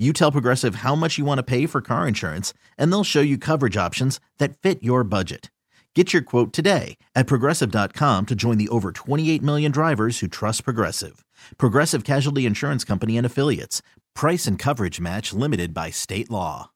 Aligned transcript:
you 0.00 0.12
tell 0.12 0.32
Progressive 0.32 0.76
how 0.76 0.94
much 0.94 1.18
you 1.18 1.26
want 1.26 1.38
to 1.38 1.42
pay 1.42 1.66
for 1.66 1.82
car 1.82 2.08
insurance, 2.08 2.54
and 2.78 2.90
they'll 2.90 3.04
show 3.04 3.20
you 3.20 3.36
coverage 3.36 3.76
options 3.76 4.18
that 4.38 4.56
fit 4.58 4.82
your 4.82 5.04
budget. 5.04 5.50
Get 5.94 6.12
your 6.12 6.22
quote 6.22 6.52
today 6.52 6.96
at 7.16 7.26
progressive.com 7.26 8.26
to 8.26 8.34
join 8.36 8.58
the 8.58 8.68
over 8.68 8.92
28 8.92 9.42
million 9.42 9.72
drivers 9.72 10.20
who 10.20 10.28
trust 10.28 10.64
Progressive. 10.64 11.24
Progressive 11.58 12.04
Casualty 12.04 12.46
Insurance 12.46 12.84
Company 12.84 13.16
and 13.18 13.26
Affiliates. 13.26 13.82
Price 14.14 14.46
and 14.46 14.56
coverage 14.56 15.00
match 15.00 15.32
limited 15.32 15.74
by 15.74 15.90
state 15.90 16.30
law. 16.30 16.70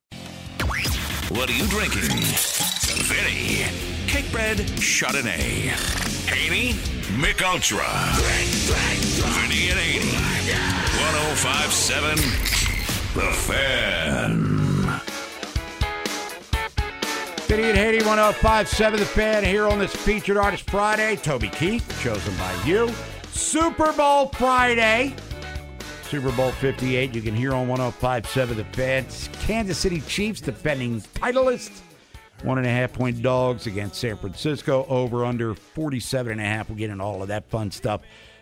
What 1.31 1.49
are 1.49 1.55
you 1.55 1.69
drinking? 1.69 2.03
Vinny. 3.05 3.63
Cakebread 4.09 4.57
Chardonnay. 4.81 5.71
Haney. 6.29 6.75
Mich 7.21 7.41
Ultra. 7.41 7.87
Vinny 9.39 9.71
and 9.71 9.79
Haney. 9.79 10.13
1057 10.99 12.74
the 13.15 13.21
Fan. 13.21 15.01
Vinny 17.47 17.63
and 17.69 17.79
Haney, 17.79 17.99
1057 17.99 18.99
The 18.99 19.07
Fan, 19.07 19.45
here 19.45 19.69
on 19.69 19.79
this 19.79 19.95
featured 19.95 20.37
artist 20.37 20.69
Friday. 20.69 21.15
Toby 21.17 21.49
Keith, 21.49 21.87
chosen 22.03 22.37
by 22.37 22.53
you. 22.65 22.91
Super 23.31 23.93
Bowl 23.93 24.31
Friday. 24.31 25.15
Super 26.03 26.33
Bowl 26.33 26.51
58, 26.53 27.15
you 27.15 27.23
can 27.23 27.37
hear 27.37 27.55
on 27.55 27.69
1057 27.69 28.57
The 28.57 28.65
Fan. 28.65 29.07
Kansas 29.47 29.79
City 29.79 30.01
Chiefs 30.01 30.41
defending 30.41 31.01
titleist. 31.01 31.83
One 32.43 32.59
and 32.59 32.67
a 32.67 32.71
half 32.71 32.93
point 32.93 33.23
dogs 33.23 33.69
against 33.69 34.01
San 34.01 34.17
Francisco. 34.17 34.87
Over 34.89 35.25
under 35.25 35.55
47 35.55 36.33
and 36.33 36.41
a 36.41 36.45
half. 36.45 36.69
We'll 36.69 36.79
get 36.79 36.91
into 36.91 37.05
all 37.05 37.23
of 37.23 37.29
that 37.29 37.49
fun 37.49 37.71
stuff 37.71 38.01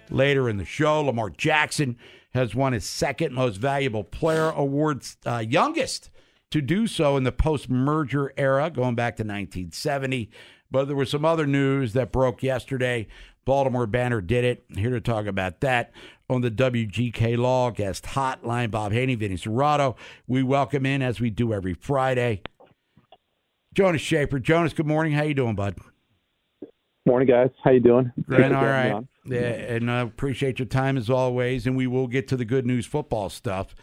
later 0.09 0.49
in 0.49 0.57
the 0.57 0.65
show. 0.65 1.03
Lamar 1.03 1.29
Jackson 1.29 1.99
has 2.35 2.55
won 2.55 2.73
his 2.73 2.85
second 2.85 3.35
most 3.35 3.57
valuable 3.57 4.05
player 4.05 4.51
award, 4.51 5.05
uh, 5.27 5.45
youngest 5.47 6.11
to 6.51 6.61
do 6.61 6.87
so 6.87 7.17
in 7.17 7.25
the 7.25 7.33
post 7.33 7.69
merger 7.69 8.33
era, 8.37 8.71
going 8.71 8.95
back 8.95 9.17
to 9.17 9.23
1970. 9.23 10.31
But 10.71 10.87
there 10.87 10.97
was 10.97 11.11
some 11.11 11.25
other 11.25 11.47
news 11.47 11.93
that 11.93 12.13
broke 12.13 12.43
yesterday. 12.43 13.07
Baltimore 13.45 13.87
Banner 13.87 14.21
did 14.21 14.45
it. 14.45 14.65
Here 14.75 14.91
to 14.91 15.01
talk 15.01 15.27
about 15.27 15.61
that 15.61 15.93
on 16.31 16.41
the 16.41 16.51
WGK 16.51 17.37
Law 17.37 17.71
guest 17.71 18.05
hotline, 18.05 18.71
Bob 18.71 18.93
Haney, 18.93 19.15
Vinny 19.15 19.37
Cerrato. 19.37 19.97
We 20.27 20.43
welcome 20.43 20.87
in 20.87 21.03
as 21.03 21.21
we 21.21 21.31
do 21.31 21.53
every 21.53 21.75
Friday. 21.75 22.43
Jonas 23.75 24.03
Shaffer. 24.03 24.39
Jonas, 24.39 24.73
good 24.73 24.87
morning. 24.87 25.13
How 25.13 25.23
you 25.23 25.35
doing, 25.35 25.55
bud? 25.55 25.77
Morning, 27.05 27.27
guys. 27.27 27.51
How 27.65 27.73
you 27.73 27.81
doing? 27.81 28.13
Great. 28.29 28.53
All 28.53 28.65
right. 28.65 29.05
Yeah, 29.25 29.41
and 29.41 29.91
I 29.91 30.01
appreciate 30.01 30.61
your 30.61 30.67
time 30.67 30.97
as 30.97 31.11
always. 31.11 31.67
And 31.67 31.77
we 31.77 31.89
will 31.89 32.07
get 32.07 32.29
to 32.29 32.37
the 32.37 32.45
good 32.45 32.65
news 32.65 32.87
football 32.87 33.29
stuff. 33.29 33.75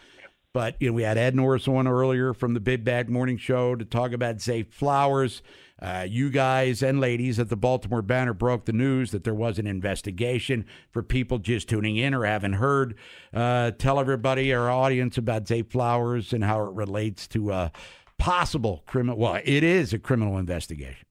But 0.53 0.75
you 0.79 0.87
know, 0.87 0.93
we 0.93 1.03
had 1.03 1.17
Ed 1.17 1.35
Norris 1.35 1.67
on 1.67 1.87
earlier 1.87 2.33
from 2.33 2.53
the 2.53 2.59
Big 2.59 2.83
Bag 2.83 3.09
Morning 3.09 3.37
Show 3.37 3.75
to 3.75 3.85
talk 3.85 4.13
about 4.13 4.41
Zay 4.41 4.63
Flowers. 4.63 5.41
Uh, 5.81 6.05
you 6.09 6.29
guys 6.29 6.81
and 6.81 6.99
ladies 6.99 7.39
at 7.39 7.49
the 7.49 7.55
Baltimore 7.55 8.01
Banner 8.01 8.33
broke 8.33 8.65
the 8.65 8.73
news 8.73 9.11
that 9.11 9.23
there 9.23 9.33
was 9.33 9.59
an 9.59 9.67
investigation 9.67 10.65
for 10.91 11.03
people 11.03 11.39
just 11.39 11.69
tuning 11.69 11.97
in 11.97 12.13
or 12.13 12.25
haven't 12.25 12.53
heard. 12.53 12.95
Uh, 13.33 13.71
tell 13.71 13.99
everybody, 13.99 14.53
our 14.53 14.69
audience, 14.69 15.17
about 15.17 15.47
Zay 15.47 15.61
Flowers 15.61 16.33
and 16.33 16.43
how 16.43 16.65
it 16.65 16.73
relates 16.73 17.27
to 17.29 17.51
a 17.51 17.71
possible 18.17 18.83
criminal. 18.87 19.17
Well, 19.17 19.39
it 19.43 19.63
is 19.63 19.93
a 19.93 19.99
criminal 19.99 20.37
investigation. 20.37 21.05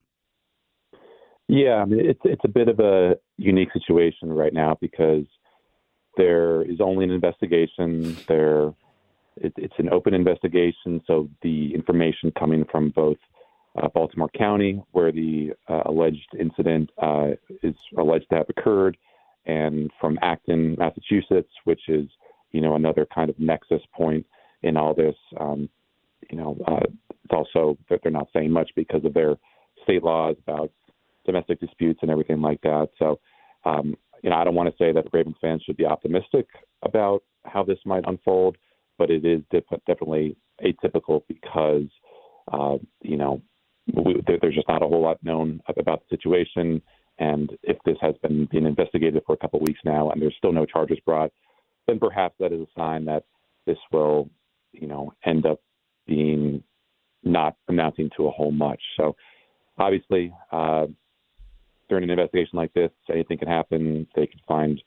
Yeah, 1.49 1.77
I 1.77 1.85
mean, 1.85 2.01
it's 2.07 2.21
it's 2.23 2.45
a 2.45 2.47
bit 2.49 2.67
of 2.69 2.79
a 2.79 3.15
unique 3.37 3.69
situation 3.73 4.31
right 4.31 4.53
now 4.53 4.77
because 4.79 5.25
there 6.15 6.61
is 6.61 6.79
only 6.79 7.05
an 7.05 7.11
investigation. 7.11 8.15
There, 8.27 8.67
it, 9.35 9.53
it's 9.57 9.73
an 9.79 9.89
open 9.89 10.13
investigation, 10.13 11.01
so 11.07 11.27
the 11.41 11.73
information 11.73 12.31
coming 12.37 12.65
from 12.71 12.91
both 12.91 13.17
uh, 13.81 13.87
Baltimore 13.87 14.29
County, 14.37 14.83
where 14.91 15.11
the 15.11 15.53
uh, 15.67 15.81
alleged 15.87 16.35
incident 16.39 16.91
uh, 17.01 17.29
is 17.63 17.75
alleged 17.97 18.29
to 18.29 18.35
have 18.35 18.49
occurred, 18.49 18.95
and 19.47 19.89
from 19.99 20.19
Acton, 20.21 20.75
Massachusetts, 20.77 21.51
which 21.63 21.81
is 21.89 22.07
you 22.51 22.61
know 22.61 22.75
another 22.75 23.07
kind 23.11 23.31
of 23.31 23.39
nexus 23.39 23.81
point 23.97 24.23
in 24.61 24.77
all 24.77 24.93
this. 24.93 25.15
Um, 25.39 25.67
you 26.29 26.37
know, 26.37 26.55
uh, 26.67 26.85
it's 27.23 27.33
also 27.33 27.75
that 27.89 28.01
they're 28.03 28.11
not 28.11 28.27
saying 28.33 28.51
much 28.51 28.69
because 28.75 29.03
of 29.03 29.15
their 29.15 29.35
state 29.83 30.03
laws 30.03 30.35
about 30.47 30.69
domestic 31.31 31.59
disputes 31.59 31.99
and 32.01 32.11
everything 32.11 32.41
like 32.41 32.61
that. 32.61 32.89
So, 32.97 33.19
um, 33.65 33.95
you 34.23 34.29
know, 34.29 34.37
I 34.37 34.43
don't 34.43 34.55
want 34.55 34.69
to 34.69 34.83
say 34.83 34.91
that 34.91 35.05
Ravens 35.13 35.35
fans 35.41 35.61
should 35.63 35.77
be 35.77 35.85
optimistic 35.85 36.47
about 36.83 37.23
how 37.45 37.63
this 37.63 37.79
might 37.85 38.03
unfold, 38.07 38.57
but 38.97 39.09
it 39.09 39.23
is 39.25 39.41
definitely 39.87 40.35
atypical 40.63 41.21
because, 41.27 41.87
uh, 42.51 42.77
you 43.01 43.17
know, 43.17 43.41
we, 43.93 44.21
there's 44.27 44.55
just 44.55 44.67
not 44.67 44.83
a 44.83 44.87
whole 44.87 45.01
lot 45.01 45.23
known 45.23 45.61
about 45.77 46.01
the 46.01 46.15
situation. 46.15 46.81
And 47.17 47.51
if 47.63 47.77
this 47.85 47.97
has 48.01 48.15
been 48.21 48.47
being 48.51 48.65
investigated 48.65 49.21
for 49.25 49.33
a 49.33 49.37
couple 49.37 49.59
of 49.59 49.67
weeks 49.67 49.81
now 49.83 50.09
and 50.09 50.21
there's 50.21 50.35
still 50.37 50.53
no 50.53 50.65
charges 50.65 50.99
brought, 51.05 51.31
then 51.87 51.99
perhaps 51.99 52.35
that 52.39 52.53
is 52.53 52.61
a 52.61 52.79
sign 52.79 53.05
that 53.05 53.23
this 53.65 53.77
will, 53.91 54.29
you 54.71 54.87
know, 54.87 55.13
end 55.25 55.45
up 55.45 55.59
being 56.07 56.63
not 57.23 57.55
amounting 57.67 58.09
to 58.15 58.27
a 58.27 58.31
whole 58.31 58.51
much. 58.51 58.81
So 58.97 59.15
obviously, 59.77 60.33
uh, 60.51 60.87
during 61.89 62.03
an 62.03 62.09
investigation 62.11 62.57
like 62.57 62.73
this, 62.73 62.91
anything 63.11 63.37
can 63.37 63.47
happen. 63.47 64.07
They 64.15 64.27
can 64.27 64.39
find 64.47 64.81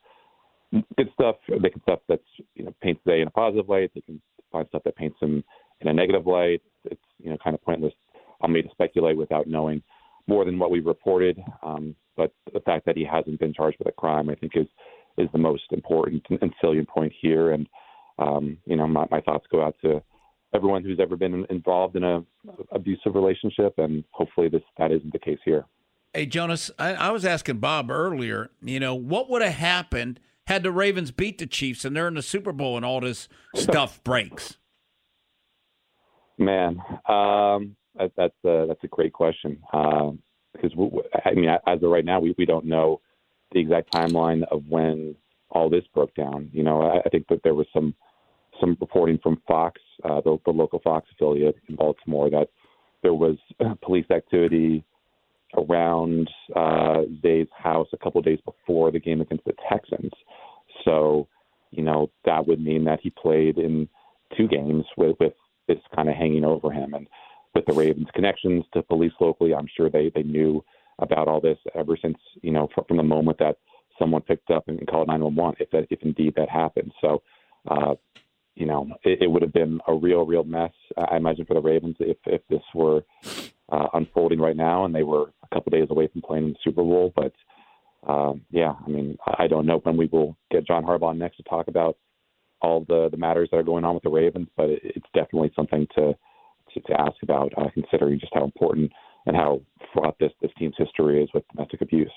good 0.96 1.10
stuff. 1.14 1.36
They 1.48 1.70
can 1.70 1.82
stuff 1.82 2.00
that's 2.08 2.22
you 2.54 2.64
know 2.64 2.74
paints 2.80 3.02
Zay 3.06 3.20
in 3.20 3.28
a 3.28 3.32
positive 3.32 3.68
light. 3.68 3.90
They 3.94 4.00
can 4.00 4.20
find 4.50 4.66
stuff 4.68 4.82
that 4.84 4.96
paints 4.96 5.18
him 5.20 5.44
in 5.80 5.88
a 5.88 5.92
negative 5.92 6.26
light. 6.26 6.62
It's 6.84 7.00
you 7.18 7.30
know 7.30 7.36
kind 7.42 7.54
of 7.54 7.62
pointless 7.62 7.94
on 8.40 8.52
me 8.52 8.62
to 8.62 8.70
speculate 8.70 9.16
without 9.16 9.46
knowing 9.46 9.82
more 10.26 10.44
than 10.44 10.58
what 10.58 10.70
we've 10.70 10.86
reported. 10.86 11.38
Um, 11.62 11.94
but 12.16 12.32
the 12.52 12.60
fact 12.60 12.86
that 12.86 12.96
he 12.96 13.04
hasn't 13.04 13.40
been 13.40 13.54
charged 13.54 13.78
with 13.78 13.88
a 13.88 13.92
crime, 13.92 14.28
I 14.30 14.34
think, 14.34 14.52
is 14.56 14.66
is 15.18 15.28
the 15.32 15.38
most 15.38 15.64
important 15.70 16.24
and 16.30 16.52
salient 16.60 16.88
point 16.88 17.12
here. 17.20 17.52
And 17.52 17.68
um, 18.18 18.58
you 18.66 18.76
know, 18.76 18.86
my, 18.86 19.06
my 19.10 19.20
thoughts 19.20 19.46
go 19.50 19.62
out 19.62 19.76
to 19.82 20.02
everyone 20.54 20.84
who's 20.84 21.00
ever 21.00 21.16
been 21.16 21.46
involved 21.50 21.96
in 21.96 22.04
a 22.04 22.22
abusive 22.72 23.14
relationship, 23.14 23.74
and 23.78 24.04
hopefully 24.10 24.48
this 24.48 24.62
that 24.78 24.92
isn't 24.92 25.12
the 25.12 25.18
case 25.18 25.38
here. 25.44 25.64
Hey, 26.14 26.26
Jonas, 26.26 26.70
I, 26.78 26.92
I 26.92 27.10
was 27.10 27.24
asking 27.24 27.58
Bob 27.58 27.90
earlier, 27.90 28.50
you 28.60 28.78
know, 28.78 28.94
what 28.94 29.30
would 29.30 29.40
have 29.40 29.54
happened 29.54 30.20
had 30.46 30.62
the 30.62 30.70
Ravens 30.70 31.10
beat 31.10 31.38
the 31.38 31.46
Chiefs 31.46 31.86
and 31.86 31.96
they're 31.96 32.08
in 32.08 32.14
the 32.14 32.22
Super 32.22 32.52
Bowl 32.52 32.76
and 32.76 32.84
all 32.84 33.00
this 33.00 33.28
stuff 33.56 34.02
breaks? 34.04 34.58
Man, 36.36 36.78
um, 37.08 37.76
that, 37.96 38.12
that's 38.16 38.34
a, 38.44 38.66
that's 38.68 38.84
a 38.84 38.88
great 38.88 39.14
question. 39.14 39.58
Uh, 39.72 40.10
because 40.52 40.76
we, 40.76 40.90
I 41.24 41.32
mean, 41.32 41.48
as 41.48 41.82
of 41.82 41.90
right 41.90 42.04
now, 42.04 42.20
we, 42.20 42.34
we 42.36 42.44
don't 42.44 42.66
know 42.66 43.00
the 43.52 43.60
exact 43.60 43.90
timeline 43.90 44.42
of 44.50 44.64
when 44.68 45.14
all 45.48 45.70
this 45.70 45.84
broke 45.94 46.14
down. 46.14 46.50
You 46.52 46.62
know, 46.62 46.82
I, 46.82 46.98
I 46.98 47.08
think 47.08 47.26
that 47.28 47.42
there 47.42 47.54
was 47.54 47.66
some 47.72 47.94
some 48.60 48.76
reporting 48.82 49.18
from 49.22 49.40
Fox, 49.48 49.80
uh, 50.04 50.20
the, 50.20 50.36
the 50.44 50.50
local 50.50 50.78
Fox 50.80 51.08
affiliate 51.12 51.56
in 51.68 51.76
Baltimore, 51.76 52.28
that 52.28 52.48
there 53.02 53.14
was 53.14 53.36
police 53.80 54.04
activity 54.10 54.84
around 55.56 56.30
uh, 56.54 57.02
Zay's 57.20 57.48
house 57.56 57.88
a 57.92 57.98
couple 57.98 58.20
days 58.22 58.38
before 58.44 58.90
the 58.90 59.00
game 59.00 59.20
against 59.20 59.44
the 59.44 59.54
Texans. 59.70 60.12
So, 60.84 61.28
you 61.70 61.82
know, 61.82 62.10
that 62.24 62.46
would 62.46 62.60
mean 62.60 62.84
that 62.84 63.00
he 63.02 63.10
played 63.10 63.58
in 63.58 63.88
two 64.36 64.48
games 64.48 64.84
with, 64.96 65.16
with 65.20 65.34
this 65.68 65.78
kind 65.94 66.08
of 66.08 66.16
hanging 66.16 66.44
over 66.44 66.70
him. 66.70 66.94
And 66.94 67.06
with 67.54 67.66
the 67.66 67.74
Ravens' 67.74 68.08
connections 68.14 68.64
to 68.72 68.82
police 68.82 69.12
locally, 69.20 69.54
I'm 69.54 69.68
sure 69.76 69.90
they, 69.90 70.10
they 70.14 70.22
knew 70.22 70.64
about 70.98 71.28
all 71.28 71.40
this 71.40 71.58
ever 71.74 71.96
since, 72.00 72.18
you 72.42 72.52
know, 72.52 72.68
from, 72.74 72.84
from 72.86 72.96
the 72.96 73.02
moment 73.02 73.38
that 73.38 73.56
someone 73.98 74.22
picked 74.22 74.50
up 74.50 74.68
and 74.68 74.86
called 74.86 75.08
911, 75.08 75.56
if 75.60 75.70
that, 75.70 75.86
if 75.90 76.02
indeed 76.02 76.34
that 76.36 76.48
happened. 76.48 76.92
So, 77.00 77.22
uh, 77.70 77.94
you 78.54 78.66
know, 78.66 78.88
it, 79.04 79.22
it 79.22 79.30
would 79.30 79.42
have 79.42 79.52
been 79.52 79.80
a 79.86 79.94
real, 79.94 80.26
real 80.26 80.44
mess. 80.44 80.72
I 80.96 81.16
imagine 81.16 81.46
for 81.46 81.54
the 81.54 81.60
Ravens 81.60 81.96
if 82.00 82.18
if 82.26 82.42
this 82.48 82.62
were 82.74 83.02
uh, 83.72 83.88
unfolding 83.94 84.38
right 84.38 84.56
now 84.56 84.84
and 84.84 84.94
they 84.94 85.02
were 85.02 85.32
a 85.42 85.54
couple 85.54 85.70
days 85.70 85.88
away 85.90 86.06
from 86.08 86.22
playing 86.22 86.44
in 86.44 86.52
the 86.52 86.58
Super 86.62 86.82
Bowl. 86.82 87.12
But 87.16 87.32
um, 88.06 88.42
yeah, 88.50 88.74
I 88.84 88.88
mean, 88.88 89.16
I 89.38 89.46
don't 89.48 89.66
know 89.66 89.78
when 89.82 89.96
we 89.96 90.06
will 90.06 90.36
get 90.50 90.66
John 90.66 90.84
Harbaugh 90.84 91.16
next 91.16 91.38
to 91.38 91.42
talk 91.44 91.68
about 91.68 91.96
all 92.60 92.84
the 92.86 93.08
the 93.10 93.16
matters 93.16 93.48
that 93.50 93.58
are 93.58 93.62
going 93.64 93.84
on 93.84 93.94
with 93.94 94.02
the 94.02 94.10
Ravens, 94.10 94.48
but 94.56 94.70
it, 94.70 94.80
it's 94.82 95.06
definitely 95.14 95.52
something 95.56 95.86
to 95.96 96.14
to, 96.74 96.80
to 96.80 97.00
ask 97.00 97.16
about, 97.22 97.52
uh, 97.56 97.68
considering 97.74 98.18
just 98.18 98.32
how 98.34 98.44
important 98.44 98.92
and 99.26 99.36
how 99.36 99.60
fraught 99.92 100.16
this 100.18 100.32
this 100.40 100.50
team's 100.58 100.74
history 100.76 101.22
is 101.22 101.28
with 101.32 101.44
domestic 101.54 101.80
abuse. 101.80 102.12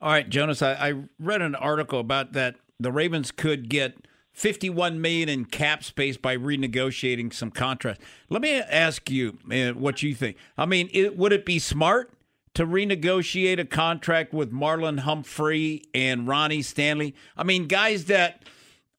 All 0.00 0.10
right, 0.10 0.28
Jonas, 0.28 0.62
I, 0.62 0.72
I 0.72 0.94
read 1.18 1.42
an 1.42 1.54
article 1.54 2.00
about 2.00 2.32
that 2.32 2.56
the 2.78 2.92
Ravens 2.92 3.30
could 3.30 3.68
get 3.68 4.06
51 4.32 5.00
million 5.00 5.28
in 5.28 5.44
cap 5.44 5.82
space 5.84 6.16
by 6.16 6.36
renegotiating 6.36 7.32
some 7.32 7.50
contracts. 7.50 8.04
Let 8.28 8.42
me 8.42 8.58
ask 8.58 9.10
you 9.10 9.38
uh, 9.50 9.70
what 9.72 10.02
you 10.02 10.14
think. 10.14 10.36
I 10.56 10.66
mean, 10.66 10.88
it, 10.92 11.16
would 11.16 11.32
it 11.32 11.44
be 11.44 11.58
smart 11.58 12.12
to 12.54 12.66
renegotiate 12.66 13.58
a 13.58 13.64
contract 13.64 14.32
with 14.32 14.52
Marlon 14.52 15.00
Humphrey 15.00 15.82
and 15.92 16.26
Ronnie 16.26 16.62
Stanley? 16.62 17.14
I 17.36 17.44
mean, 17.44 17.66
guys 17.66 18.06
that 18.06 18.44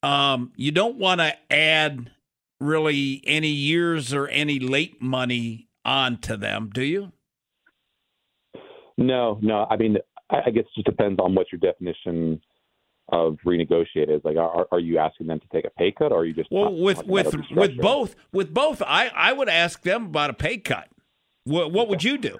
um, 0.04 0.52
you 0.56 0.72
don't 0.72 0.98
want 0.98 1.22
to 1.22 1.34
add 1.52 2.12
really 2.60 3.22
any 3.26 3.50
years 3.50 4.14
or 4.14 4.28
any 4.28 4.60
late 4.60 5.02
money 5.02 5.68
onto 5.84 6.38
them, 6.38 6.70
do 6.74 6.84
you? 6.84 7.12
No, 8.98 9.40
no. 9.42 9.66
I 9.70 9.78
mean, 9.78 9.98
I 10.30 10.50
guess 10.52 10.64
it 10.64 10.76
just 10.76 10.86
depends 10.86 11.20
on 11.20 11.36
what 11.36 11.48
your 11.52 11.60
definition 11.60 12.42
of 13.12 13.38
renegotiate 13.46 14.10
is. 14.10 14.22
Like, 14.24 14.38
are, 14.38 14.68
are 14.72 14.80
you 14.80 14.98
asking 14.98 15.28
them 15.28 15.40
to 15.40 15.48
take 15.52 15.66
a 15.66 15.70
pay 15.72 15.92
cut, 15.92 16.12
or 16.12 16.20
are 16.20 16.26
you 16.26 16.34
just 16.34 16.52
well 16.52 16.74
with 16.74 17.06
with 17.06 17.36
with 17.52 17.78
both 17.78 18.16
with 18.32 18.54
both? 18.54 18.82
I 18.82 19.10
I 19.14 19.34
would 19.34 19.50
ask 19.50 19.82
them 19.84 20.06
about 20.06 20.30
a 20.30 20.34
pay 20.34 20.58
cut. 20.58 20.88
What 21.44 21.72
what 21.72 21.88
would 21.90 22.04
you 22.04 22.18
do? 22.18 22.38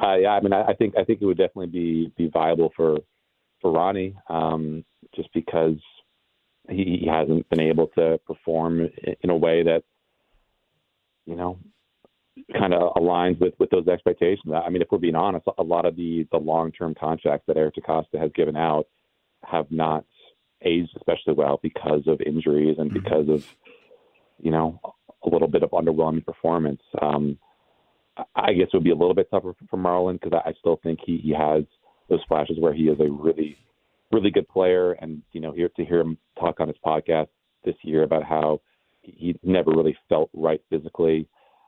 Uh, 0.00 0.16
yeah, 0.16 0.30
I 0.30 0.40
mean, 0.40 0.52
I, 0.52 0.62
I 0.62 0.74
think 0.74 0.94
I 0.96 1.04
think 1.04 1.22
it 1.22 1.26
would 1.26 1.38
definitely 1.38 1.66
be 1.66 2.12
be 2.16 2.28
viable 2.28 2.72
for 2.76 2.98
for 3.60 3.72
Ronnie, 3.72 4.14
um, 4.28 4.84
just 5.14 5.32
because 5.32 5.78
he, 6.68 6.98
he 7.00 7.08
hasn't 7.10 7.48
been 7.48 7.60
able 7.60 7.88
to 7.98 8.18
perform 8.26 8.88
in 9.22 9.30
a 9.30 9.36
way 9.36 9.62
that 9.62 9.82
you 11.26 11.36
know 11.36 11.58
kind 12.58 12.74
of 12.74 12.94
aligns 12.94 13.40
with 13.40 13.54
with 13.58 13.70
those 13.70 13.88
expectations. 13.88 14.52
I 14.52 14.68
mean, 14.68 14.82
if 14.82 14.88
we're 14.90 14.98
being 14.98 15.14
honest, 15.14 15.46
a 15.58 15.62
lot 15.62 15.86
of 15.86 15.96
the 15.96 16.26
the 16.30 16.38
long 16.38 16.72
term 16.72 16.94
contracts 16.98 17.46
that 17.46 17.56
Eric 17.56 17.76
DeCosta 17.76 18.18
has 18.18 18.30
given 18.34 18.56
out 18.56 18.86
have 19.50 19.70
not 19.70 20.04
aged 20.62 20.96
especially 20.96 21.34
well 21.34 21.60
because 21.62 22.06
of 22.06 22.20
injuries 22.20 22.76
and 22.78 22.90
mm-hmm. 22.90 23.02
because 23.02 23.28
of 23.28 23.44
you 24.40 24.50
know 24.50 24.80
a 25.24 25.28
little 25.28 25.48
bit 25.48 25.62
of 25.62 25.70
underwhelming 25.70 26.24
performance. 26.24 26.82
Um, 27.00 27.38
I 28.36 28.52
guess 28.52 28.68
it 28.72 28.74
would 28.74 28.84
be 28.84 28.90
a 28.90 28.96
little 28.96 29.14
bit 29.14 29.30
tougher 29.30 29.54
for 29.68 29.76
Marlon 29.76 30.20
because 30.20 30.40
I 30.44 30.52
still 30.60 30.78
think 30.82 31.00
he, 31.04 31.18
he 31.18 31.32
has 31.32 31.64
those 32.08 32.22
flashes 32.28 32.58
where 32.58 32.74
he 32.74 32.84
is 32.84 33.00
a 33.00 33.10
really, 33.10 33.56
really 34.12 34.30
good 34.30 34.48
player. 34.48 34.92
And, 34.92 35.22
you 35.32 35.40
know, 35.40 35.52
here 35.52 35.68
to 35.76 35.84
hear 35.84 36.00
him 36.00 36.18
talk 36.38 36.60
on 36.60 36.68
his 36.68 36.76
podcast 36.84 37.28
this 37.64 37.74
year 37.82 38.02
about 38.02 38.22
how 38.22 38.60
he 39.02 39.36
never 39.42 39.72
really 39.72 39.96
felt 40.08 40.30
right 40.32 40.60
physically. 40.70 41.26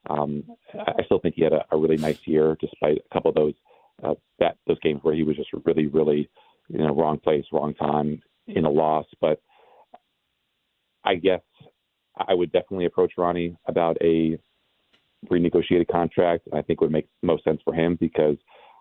Um, 0.08 0.44
I 0.74 1.02
still 1.04 1.18
think 1.18 1.34
he 1.34 1.42
had 1.42 1.52
a, 1.52 1.64
a 1.72 1.76
really 1.76 1.96
nice 1.96 2.20
year 2.26 2.56
despite 2.60 2.98
a 2.98 3.14
couple 3.14 3.30
of 3.30 3.34
those 3.34 3.54
uh, 4.04 4.14
that 4.38 4.58
those 4.66 4.78
games 4.80 5.00
where 5.02 5.14
he 5.14 5.22
was 5.22 5.36
just 5.36 5.48
really, 5.64 5.86
really, 5.86 6.28
you 6.68 6.78
know, 6.78 6.94
wrong 6.94 7.18
place, 7.18 7.44
wrong 7.52 7.74
time 7.74 8.22
in 8.46 8.64
a 8.64 8.70
loss. 8.70 9.06
But 9.20 9.40
I 11.04 11.14
guess 11.16 11.42
I 12.16 12.34
would 12.34 12.52
definitely 12.52 12.86
approach 12.86 13.12
Ronnie 13.16 13.56
about 13.66 13.96
a 14.00 14.38
renegotiated 15.30 15.88
contract. 15.88 16.48
I 16.52 16.62
think 16.62 16.80
would 16.80 16.90
make 16.90 17.08
most 17.22 17.44
sense 17.44 17.60
for 17.64 17.74
him 17.74 17.96
because 18.00 18.36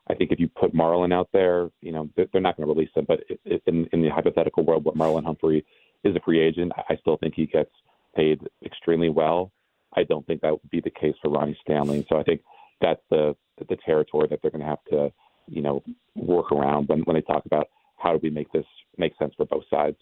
I 0.08 0.14
think 0.14 0.32
if 0.32 0.40
you 0.40 0.48
put 0.48 0.74
Marlon 0.74 1.14
out 1.14 1.30
there, 1.34 1.70
you 1.82 1.92
know 1.92 2.10
they're, 2.16 2.28
they're 2.32 2.42
not 2.42 2.58
going 2.58 2.68
to 2.68 2.74
release 2.74 2.92
him. 2.96 3.06
But 3.08 3.22
in, 3.66 3.88
in 3.92 4.02
the 4.02 4.10
hypothetical 4.10 4.64
world, 4.64 4.86
where 4.86 4.96
Marlon 4.96 5.26
Humphrey 5.26 5.66
is 6.04 6.16
a 6.16 6.20
free 6.20 6.40
agent, 6.40 6.72
I 6.90 6.96
still 6.98 7.18
think 7.18 7.34
he 7.36 7.48
gets 7.48 7.72
paid 8.16 8.42
extremely 8.64 9.10
well. 9.10 9.52
I 9.96 10.04
don't 10.04 10.26
think 10.28 10.42
that 10.42 10.52
would 10.52 10.70
be 10.70 10.82
the 10.82 10.92
case 10.92 11.16
for 11.22 11.30
Ronnie 11.30 11.58
Stanley. 11.62 12.06
So 12.10 12.18
I 12.18 12.24
think 12.24 12.42
that's 12.82 13.02
the 13.10 13.36
the 13.70 13.78
territory 13.86 14.28
that 14.30 14.40
they're 14.42 14.52
going 14.52 14.62
to 14.62 14.68
have 14.68 14.84
to, 14.92 15.12
you 15.48 15.62
know, 15.62 15.84
work 16.16 16.52
around 16.52 16.88
when 16.88 17.02
when 17.02 17.16
they 17.16 17.22
talk 17.22 17.46
about 17.46 17.68
how 17.98 18.14
do 18.14 18.20
we 18.22 18.30
make 18.30 18.52
this 18.52 18.66
make 18.98 19.14
sense 19.18 19.34
for 19.36 19.46
both 19.46 19.64
sides. 19.70 19.98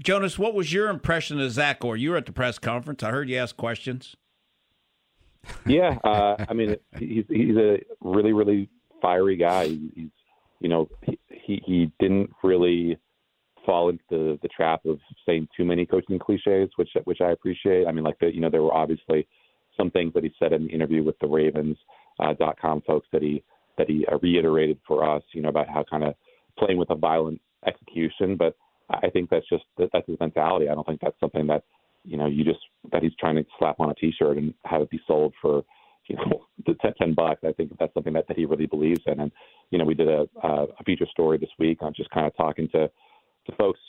Jonas, 0.00 0.38
what 0.38 0.54
was 0.54 0.72
your 0.72 0.88
impression 0.88 1.40
of 1.40 1.50
Zach 1.52 1.84
Orr? 1.84 1.96
You 1.96 2.10
were 2.10 2.16
at 2.16 2.26
the 2.26 2.32
press 2.32 2.58
conference. 2.58 3.02
I 3.02 3.10
heard 3.10 3.28
you 3.28 3.36
ask 3.36 3.56
questions 3.56 4.16
yeah, 5.66 5.98
uh, 6.04 6.36
I 6.48 6.54
mean, 6.54 6.76
he's 6.98 7.24
he's 7.28 7.56
a 7.56 7.78
really 8.00 8.32
really 8.32 8.68
fiery 9.00 9.36
guy. 9.36 9.68
He's 9.68 10.10
you 10.60 10.68
know 10.68 10.88
he 11.02 11.18
he 11.64 11.92
didn't 12.00 12.30
really 12.42 12.98
fall 13.66 13.88
into 13.88 14.02
the, 14.10 14.38
the 14.42 14.48
trap 14.48 14.84
of 14.84 14.98
saying 15.26 15.48
too 15.56 15.64
many 15.64 15.86
coaching 15.86 16.18
cliches, 16.18 16.70
which 16.76 16.90
which 17.04 17.20
I 17.20 17.30
appreciate. 17.30 17.86
I 17.86 17.92
mean, 17.92 18.04
like 18.04 18.18
the, 18.18 18.34
you 18.34 18.40
know 18.40 18.50
there 18.50 18.62
were 18.62 18.74
obviously 18.74 19.26
some 19.76 19.90
things 19.90 20.12
that 20.14 20.24
he 20.24 20.32
said 20.38 20.52
in 20.52 20.66
the 20.66 20.70
interview 20.70 21.02
with 21.02 21.18
the 21.20 21.26
Ravens 21.26 21.76
uh, 22.20 22.34
dot 22.34 22.58
com 22.60 22.82
folks 22.86 23.08
that 23.12 23.22
he 23.22 23.42
that 23.78 23.88
he 23.88 24.06
uh, 24.10 24.18
reiterated 24.22 24.78
for 24.86 25.08
us, 25.08 25.22
you 25.32 25.42
know, 25.42 25.48
about 25.48 25.68
how 25.68 25.84
kind 25.88 26.04
of 26.04 26.14
playing 26.58 26.78
with 26.78 26.90
a 26.90 26.94
violent 26.94 27.40
execution. 27.66 28.36
But 28.36 28.56
I 28.90 29.10
think 29.10 29.30
that's 29.30 29.48
just 29.48 29.64
that's 29.78 30.06
his 30.06 30.20
mentality. 30.20 30.68
I 30.68 30.74
don't 30.74 30.86
think 30.86 31.00
that's 31.00 31.18
something 31.20 31.46
that 31.48 31.64
you 32.04 32.16
know, 32.16 32.26
you 32.26 32.44
just 32.44 32.60
that 32.92 33.02
he's 33.02 33.14
trying 33.18 33.36
to 33.36 33.44
slap 33.58 33.80
on 33.80 33.90
a 33.90 33.94
T-shirt 33.94 34.36
and 34.36 34.54
have 34.66 34.82
it 34.82 34.90
be 34.90 35.00
sold 35.06 35.32
for, 35.40 35.64
you 36.06 36.16
know, 36.16 36.44
the 36.66 36.74
10, 36.74 36.94
10 37.00 37.14
bucks. 37.14 37.40
I 37.44 37.52
think 37.52 37.76
that's 37.78 37.94
something 37.94 38.12
that, 38.12 38.28
that 38.28 38.36
he 38.36 38.44
really 38.44 38.66
believes 38.66 39.00
in. 39.06 39.20
And 39.20 39.32
you 39.70 39.78
know, 39.78 39.84
we 39.84 39.94
did 39.94 40.08
a, 40.08 40.26
a 40.42 40.84
feature 40.84 41.06
story 41.10 41.38
this 41.38 41.50
week 41.58 41.78
on 41.82 41.94
just 41.94 42.10
kind 42.10 42.26
of 42.26 42.36
talking 42.36 42.68
to 42.72 42.90
to 43.46 43.56
folks 43.56 43.80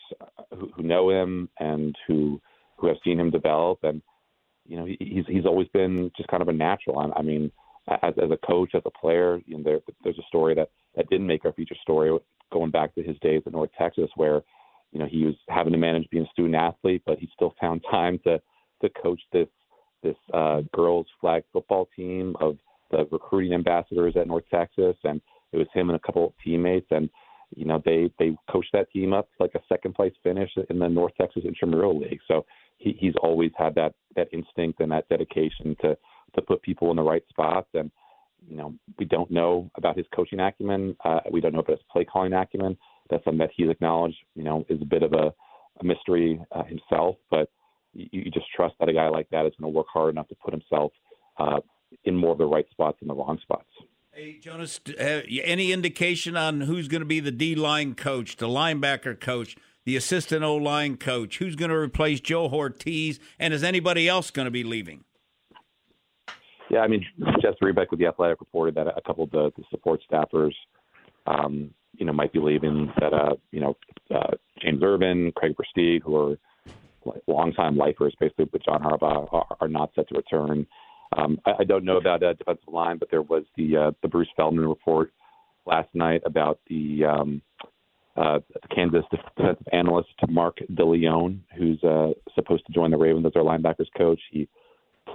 who, 0.57 0.71
who 0.75 0.83
know 0.83 1.09
him 1.09 1.49
and 1.59 1.95
who 2.07 2.41
who 2.77 2.87
have 2.87 2.97
seen 3.03 3.19
him 3.19 3.29
develop. 3.29 3.79
And 3.83 4.01
you 4.65 4.77
know, 4.77 4.85
he's 4.85 5.25
he's 5.27 5.45
always 5.45 5.67
been 5.69 6.11
just 6.15 6.29
kind 6.29 6.41
of 6.41 6.49
a 6.49 6.53
natural. 6.53 7.13
I 7.15 7.21
mean, 7.21 7.51
as 7.87 8.13
as 8.21 8.31
a 8.31 8.47
coach, 8.47 8.71
as 8.73 8.81
a 8.85 8.91
player, 8.91 9.39
you 9.45 9.57
know, 9.57 9.63
there, 9.63 9.79
there's 10.03 10.19
a 10.19 10.27
story 10.27 10.55
that 10.55 10.69
that 10.95 11.09
didn't 11.09 11.27
make 11.27 11.45
our 11.45 11.53
feature 11.53 11.75
story 11.81 12.17
going 12.51 12.71
back 12.71 12.93
to 12.95 13.03
his 13.03 13.17
days 13.19 13.41
at 13.45 13.53
North 13.53 13.71
Texas, 13.77 14.09
where 14.15 14.41
you 14.95 14.99
know, 14.99 15.07
he 15.07 15.25
was 15.25 15.35
having 15.49 15.73
to 15.73 15.77
manage 15.77 16.09
being 16.09 16.23
a 16.23 16.29
student 16.29 16.55
athlete, 16.55 17.03
but 17.05 17.19
he 17.19 17.29
still 17.35 17.53
found 17.59 17.83
time 17.91 18.17
to 18.23 18.39
to 18.81 18.89
coach 19.01 19.19
this 19.33 19.49
this 20.03 20.15
uh, 20.33 20.61
girls 20.73 21.05
flag 21.19 21.43
football 21.51 21.89
team 21.93 22.35
of 22.39 22.57
the 22.91 23.05
recruiting 23.11 23.53
ambassadors 23.53 24.15
at 24.15 24.27
North 24.27 24.45
Texas, 24.49 24.95
and 25.03 25.19
it 25.51 25.57
was 25.57 25.67
him 25.73 25.89
and 25.89 25.97
a 25.97 25.99
couple 25.99 26.27
of 26.27 26.33
teammates, 26.41 26.87
and 26.91 27.09
you 27.53 27.65
know 27.65 27.81
they 27.83 28.09
they 28.19 28.37
coached 28.49 28.71
that 28.71 28.89
team 28.91 29.11
up 29.11 29.27
to 29.31 29.43
like 29.43 29.55
a 29.55 29.61
second 29.67 29.95
place 29.95 30.13
finish 30.23 30.51
in 30.69 30.79
the 30.79 30.87
North 30.87 31.13
Texas 31.19 31.43
Intramural 31.45 31.99
League. 31.99 32.21
So 32.25 32.45
he, 32.77 32.95
he's 32.97 33.15
always 33.21 33.51
had 33.57 33.75
that 33.75 33.95
that 34.15 34.29
instinct 34.31 34.79
and 34.79 34.93
that 34.93 35.09
dedication 35.09 35.75
to 35.81 35.97
to 36.35 36.41
put 36.41 36.61
people 36.61 36.89
in 36.91 36.97
the 36.97 37.03
right 37.03 37.23
spots. 37.29 37.69
And 37.73 37.91
you 38.47 38.57
know 38.57 38.73
we 38.99 39.05
don't 39.05 39.31
know 39.31 39.69
about 39.75 39.97
his 39.97 40.05
coaching 40.15 40.39
acumen. 40.39 40.95
Uh, 41.03 41.19
we 41.31 41.41
don't 41.41 41.53
know 41.53 41.59
about 41.59 41.77
his 41.77 41.85
play 41.91 42.05
calling 42.05 42.33
acumen 42.33 42.77
that's 43.09 43.23
something 43.23 43.39
that 43.39 43.51
he's 43.55 43.69
acknowledged, 43.69 44.17
you 44.35 44.43
know, 44.43 44.65
is 44.69 44.81
a 44.81 44.85
bit 44.85 45.03
of 45.03 45.13
a, 45.13 45.33
a 45.79 45.83
mystery 45.83 46.41
uh, 46.51 46.63
himself. 46.63 47.17
But 47.29 47.49
you, 47.93 48.07
you, 48.11 48.31
just 48.31 48.47
trust 48.55 48.75
that 48.79 48.89
a 48.89 48.93
guy 48.93 49.09
like 49.09 49.29
that 49.29 49.45
is 49.45 49.53
going 49.59 49.71
to 49.71 49.75
work 49.77 49.87
hard 49.91 50.13
enough 50.13 50.27
to 50.29 50.35
put 50.35 50.53
himself 50.53 50.91
uh, 51.37 51.59
in 52.03 52.15
more 52.15 52.31
of 52.31 52.37
the 52.37 52.45
right 52.45 52.65
spots 52.71 52.97
than 52.99 53.07
the 53.07 53.15
wrong 53.15 53.39
spots. 53.41 53.69
Hey, 54.11 54.39
Jonas, 54.39 54.79
uh, 54.99 55.21
any 55.43 55.71
indication 55.71 56.37
on 56.37 56.61
who's 56.61 56.87
going 56.87 57.01
to 57.01 57.05
be 57.05 57.19
the 57.19 57.31
D 57.31 57.53
line 57.53 57.95
coach, 57.95 58.37
the 58.37 58.47
linebacker 58.47 59.19
coach, 59.19 59.55
the 59.83 59.95
assistant 59.95 60.43
O 60.43 60.55
line 60.55 60.97
coach? 60.97 61.37
Who's 61.37 61.55
going 61.55 61.69
to 61.69 61.77
replace 61.77 62.21
Joe 62.21 62.49
Hortiz? 62.49 63.19
And 63.39 63.53
is 63.53 63.63
anybody 63.63 64.07
else 64.07 64.31
going 64.31 64.45
to 64.45 64.51
be 64.51 64.63
leaving? 64.63 65.03
Yeah, 66.69 66.79
I 66.79 66.87
mean, 66.87 67.05
Jeff 67.41 67.55
Zrebiec 67.61 67.91
with 67.91 67.99
the 67.99 68.07
Athletic 68.07 68.39
reported 68.39 68.75
that 68.75 68.87
a 68.87 69.01
couple 69.05 69.25
of 69.25 69.31
the, 69.31 69.51
the 69.55 69.63
support 69.69 70.01
staffers 70.11 70.53
um, 71.27 71.71
you 71.97 72.05
know 72.05 72.13
might 72.13 72.33
be 72.33 72.39
leaving. 72.39 72.91
That 72.99 73.13
uh, 73.13 73.35
you 73.51 73.61
know 73.61 73.77
uh, 74.13 74.31
James 74.61 74.81
Irvin, 74.83 75.31
Craig 75.35 75.55
Versteeg, 75.55 76.01
who 76.03 76.15
are 76.15 76.37
longtime 77.27 77.77
lifers, 77.77 78.15
basically 78.19 78.49
with 78.51 78.63
John 78.65 78.81
Harbaugh, 78.81 79.31
are, 79.31 79.57
are 79.61 79.67
not 79.67 79.91
set 79.95 80.07
to 80.09 80.15
return. 80.15 80.65
Um, 81.15 81.39
I, 81.45 81.51
I 81.59 81.63
don't 81.63 81.85
know 81.85 81.97
about 81.97 82.23
uh, 82.23 82.33
defensive 82.33 82.67
line, 82.67 82.97
but 82.97 83.09
there 83.11 83.21
was 83.21 83.43
the 83.57 83.77
uh, 83.77 83.91
the 84.01 84.07
Bruce 84.07 84.29
Feldman 84.35 84.67
report 84.67 85.11
last 85.65 85.89
night 85.93 86.21
about 86.25 86.59
the 86.67 87.05
um, 87.05 87.41
uh, 88.17 88.39
Kansas 88.73 89.03
defensive 89.11 89.63
analyst 89.71 90.09
Mark 90.29 90.57
DeLeone, 90.73 91.39
who's 91.57 91.83
uh, 91.83 92.09
supposed 92.33 92.65
to 92.67 92.73
join 92.73 92.91
the 92.91 92.97
Ravens 92.97 93.25
as 93.25 93.33
their 93.33 93.43
linebackers 93.43 93.87
coach. 93.97 94.19
He 94.31 94.47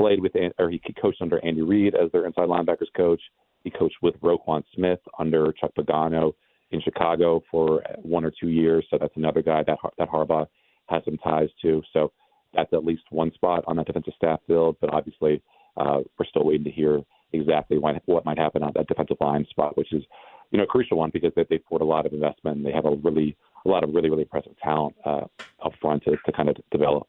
played 0.01 0.21
with 0.23 0.33
or 0.59 0.71
he 0.71 0.81
coached 1.01 1.21
under 1.21 1.45
Andy 1.45 1.61
Reid 1.61 1.95
as 1.95 2.11
their 2.11 2.25
inside 2.25 2.49
linebackers 2.49 2.93
coach. 2.97 3.21
He 3.65 3.71
coached 3.71 3.97
with 4.01 4.19
Roquan 4.23 4.65
Smith 4.75 5.01
under 5.19 5.53
Chuck 5.53 5.73
Pagano 5.79 6.33
in 6.71 6.81
Chicago 6.81 7.43
for 7.51 7.83
one 7.99 8.25
or 8.25 8.33
two 8.41 8.49
years. 8.49 8.87
So 8.91 8.97
that's 8.99 9.17
another 9.17 9.43
guy 9.43 9.63
that 9.67 9.77
that 9.99 10.09
Harbaugh 10.09 10.47
has 10.89 11.03
some 11.05 11.19
ties 11.19 11.51
to. 11.61 11.83
So 11.93 12.13
that's 12.55 12.73
at 12.73 12.85
least 12.85 13.03
one 13.11 13.31
spot 13.35 13.63
on 13.67 13.77
that 13.77 13.87
defensive 13.87 14.15
staff 14.17 14.41
build. 14.49 14.77
But 14.81 14.95
obviously, 14.95 15.43
uh, 15.77 15.99
we're 16.19 16.27
still 16.27 16.47
waiting 16.47 16.65
to 16.65 16.71
hear 16.71 17.03
exactly 17.35 17.77
what, 17.77 18.03
what 18.07 18.25
might 18.25 18.39
happen 18.39 18.63
on 18.63 18.73
that 18.77 18.89
defensive 18.89 19.19
line 19.21 19.47
spot, 19.51 19.77
which 19.77 19.93
is, 19.93 20.03
you 20.51 20.57
know, 20.57 20.65
a 20.65 20.67
crucial 20.67 20.97
one 20.97 21.11
because 21.13 21.33
they, 21.37 21.45
they 21.51 21.59
poured 21.59 21.83
a 21.83 21.85
lot 21.85 22.07
of 22.07 22.15
investment 22.15 22.57
and 22.57 22.67
they 22.67 22.73
have 22.73 22.87
a 22.87 22.97
really, 22.97 23.37
a 23.67 23.69
lot 23.69 23.85
of 23.85 23.95
really, 23.95 24.09
really 24.09 24.23
impressive 24.23 24.59
talent 24.63 24.97
uh, 25.05 25.25
up 25.65 25.73
front 25.81 26.03
to, 26.05 26.17
to 26.25 26.33
kind 26.33 26.49
of 26.49 26.57
develop. 26.71 27.07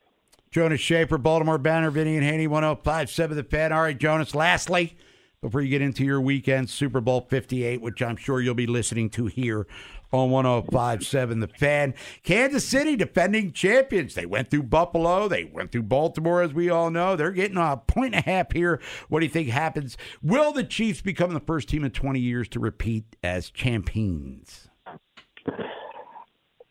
Jonas 0.52 0.82
Shaffer, 0.82 1.18
Baltimore 1.18 1.58
Banner, 1.58 1.90
Vinny 1.92 2.18
and 2.18 2.26
Haney, 2.26 2.46
1057 2.46 3.38
The 3.38 3.44
Fan. 3.44 3.72
All 3.72 3.84
right, 3.84 3.98
Jonas, 3.98 4.36
lastly, 4.36 4.98
before 5.42 5.62
you 5.62 5.70
get 5.70 5.82
into 5.82 6.04
your 6.04 6.20
weekend, 6.20 6.70
Super 6.70 7.00
Bowl 7.00 7.26
58, 7.30 7.80
which 7.80 8.02
I'm 8.02 8.18
sure 8.18 8.42
you'll 8.42 8.54
be 8.54 8.68
listening 8.68 9.10
to 9.12 9.28
here 9.28 9.66
on 10.12 10.30
1057 10.30 11.40
The 11.40 11.48
Fan. 11.48 11.94
Kansas 12.24 12.68
City 12.68 12.98
defending 12.98 13.54
champions. 13.54 14.14
They 14.14 14.26
went 14.26 14.50
through 14.50 14.64
Buffalo. 14.64 15.30
They 15.30 15.46
went 15.46 15.72
through 15.72 15.84
Baltimore, 15.84 16.42
as 16.42 16.52
we 16.54 16.70
all 16.70 16.90
know. 16.90 17.16
They're 17.16 17.32
getting 17.32 17.56
a 17.56 17.78
point 17.78 18.14
and 18.14 18.26
a 18.28 18.30
half 18.30 18.52
here. 18.52 18.82
What 19.08 19.22
do 19.22 19.26
you 19.26 19.32
think 19.32 19.48
happens? 19.48 19.96
Will 20.22 20.52
the 20.52 20.66
Chiefs 20.66 21.00
become 21.00 21.34
the 21.34 21.40
first 21.40 21.70
team 21.70 21.86
in 21.86 21.92
20 21.92 22.20
years 22.20 22.50
to 22.50 22.60
repeat 22.60 23.16
as 23.24 23.50
champions? 23.50 24.68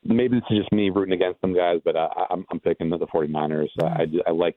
Maybe 0.04 0.36
this 0.36 0.44
is 0.50 0.58
just 0.58 0.72
me 0.72 0.90
rooting 0.90 1.14
against 1.14 1.40
them 1.42 1.54
guys, 1.54 1.80
but 1.84 1.96
I, 1.96 2.08
I'm, 2.30 2.46
I'm 2.50 2.60
picking 2.60 2.88
the 2.88 2.98
49ers. 2.98 3.68
I, 3.82 4.06
I 4.26 4.30
like 4.32 4.56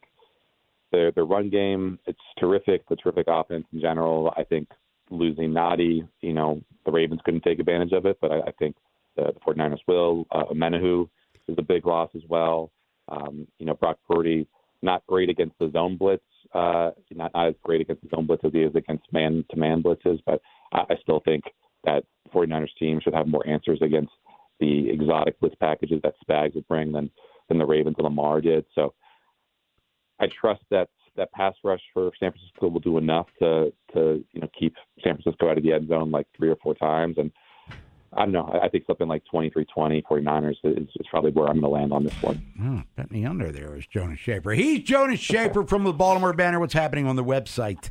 their 0.91 1.11
their 1.11 1.25
run 1.25 1.49
game. 1.49 1.99
It's 2.05 2.19
terrific. 2.39 2.87
The 2.87 2.95
terrific 2.95 3.25
offense 3.27 3.65
in 3.73 3.81
general. 3.81 4.33
I 4.37 4.43
think 4.43 4.69
losing 5.09 5.51
Nnadi, 5.51 6.07
you 6.21 6.33
know, 6.33 6.61
the 6.85 6.91
Ravens 6.91 7.19
couldn't 7.25 7.43
take 7.43 7.59
advantage 7.59 7.91
of 7.91 8.05
it, 8.05 8.17
but 8.21 8.31
I, 8.31 8.39
I 8.39 8.51
think 8.57 8.75
the, 9.17 9.33
the 9.33 9.39
49ers 9.39 9.79
will. 9.87 10.25
Uh, 10.31 10.45
Omenihu 10.45 11.09
is 11.47 11.55
a 11.57 11.61
big 11.61 11.85
loss 11.85 12.09
as 12.15 12.21
well. 12.29 12.71
Um, 13.09 13.47
you 13.59 13.65
know, 13.65 13.73
Brock 13.73 13.97
Purdy, 14.09 14.47
not 14.81 15.05
great 15.07 15.29
against 15.29 15.57
the 15.59 15.69
zone 15.71 15.97
blitz, 15.97 16.23
uh, 16.53 16.91
not, 17.11 17.31
not 17.33 17.47
as 17.47 17.55
great 17.63 17.81
against 17.81 18.03
the 18.03 18.09
zone 18.15 18.25
blitz 18.25 18.43
as 18.45 18.53
he 18.53 18.61
is 18.61 18.75
against 18.75 19.11
man 19.11 19.43
to 19.51 19.57
man 19.57 19.83
blitzes, 19.83 20.19
but 20.25 20.41
I, 20.71 20.81
I 20.89 20.95
still 21.01 21.21
think 21.25 21.43
that 21.83 22.03
49ers 22.33 22.69
team 22.79 22.99
should 23.03 23.13
have 23.13 23.27
more 23.27 23.45
answers 23.47 23.79
against 23.81 24.11
the 24.59 24.89
exotic 24.89 25.39
blitz 25.39 25.55
packages 25.55 26.01
that 26.03 26.15
Spags 26.27 26.55
would 26.55 26.67
bring 26.67 26.91
than 26.91 27.09
than 27.49 27.57
the 27.57 27.65
Ravens 27.65 27.95
and 27.97 28.05
Lamar 28.05 28.41
did. 28.41 28.65
So 28.73 28.93
I 30.19 30.27
trust 30.27 30.61
that 30.71 30.89
that 31.15 31.31
pass 31.31 31.53
rush 31.63 31.81
for 31.93 32.11
San 32.19 32.31
Francisco 32.31 32.67
will 32.67 32.79
do 32.79 32.97
enough 32.97 33.27
to 33.39 33.73
to 33.93 34.23
you 34.31 34.41
know 34.41 34.49
keep 34.57 34.75
San 35.03 35.15
Francisco 35.17 35.49
out 35.49 35.57
of 35.57 35.63
the 35.63 35.73
end 35.73 35.87
zone 35.89 36.11
like 36.11 36.27
three 36.35 36.49
or 36.49 36.55
four 36.57 36.75
times. 36.75 37.17
And 37.17 37.31
I 38.15 38.25
don't 38.25 38.31
know. 38.31 38.59
I 38.61 38.69
think 38.69 38.85
something 38.85 39.07
like 39.07 39.23
23-20 39.33 40.03
49ers 40.03 40.55
is, 40.63 40.87
is 40.87 41.07
probably 41.09 41.31
where 41.31 41.47
I'm 41.47 41.59
going 41.59 41.63
to 41.63 41.69
land 41.69 41.91
on 41.91 42.03
this 42.03 42.13
one. 42.21 42.45
Oh, 42.61 42.83
bet 42.95 43.09
me 43.09 43.25
under 43.25 43.51
there 43.51 43.75
is 43.75 43.87
Jonas 43.87 44.19
Shaffer. 44.19 44.51
He's 44.51 44.83
Jonas 44.83 45.19
Shaffer 45.19 45.63
from 45.65 45.83
the 45.83 45.93
Baltimore 45.93 46.31
Banner. 46.33 46.59
What's 46.59 46.75
happening 46.75 47.07
on 47.07 47.15
the 47.15 47.23
website? 47.23 47.89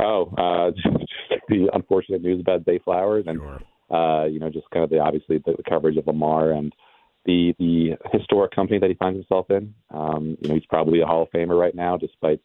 Oh, 0.00 0.32
uh, 0.36 0.70
just 0.72 1.04
the 1.48 1.68
unfortunate 1.72 2.22
news 2.22 2.40
about 2.40 2.64
Zay 2.64 2.78
Flowers 2.78 3.24
and 3.26 3.38
Sure. 3.38 3.60
Uh, 3.90 4.24
you 4.24 4.38
know 4.38 4.50
just 4.50 4.70
kind 4.70 4.84
of 4.84 4.90
the 4.90 4.98
obviously 4.98 5.38
the, 5.38 5.54
the 5.56 5.62
coverage 5.68 5.96
of 5.96 6.06
Lamar 6.06 6.52
and 6.52 6.72
the 7.24 7.54
the 7.58 7.96
historic 8.12 8.54
company 8.54 8.78
that 8.78 8.88
he 8.88 8.94
finds 8.94 9.18
himself 9.18 9.50
in. 9.50 9.74
Um, 9.90 10.36
you 10.40 10.48
know 10.48 10.54
he's 10.54 10.66
probably 10.66 11.00
a 11.00 11.06
Hall 11.06 11.22
of 11.22 11.30
Famer 11.30 11.58
right 11.58 11.74
now, 11.74 11.96
despite 11.96 12.40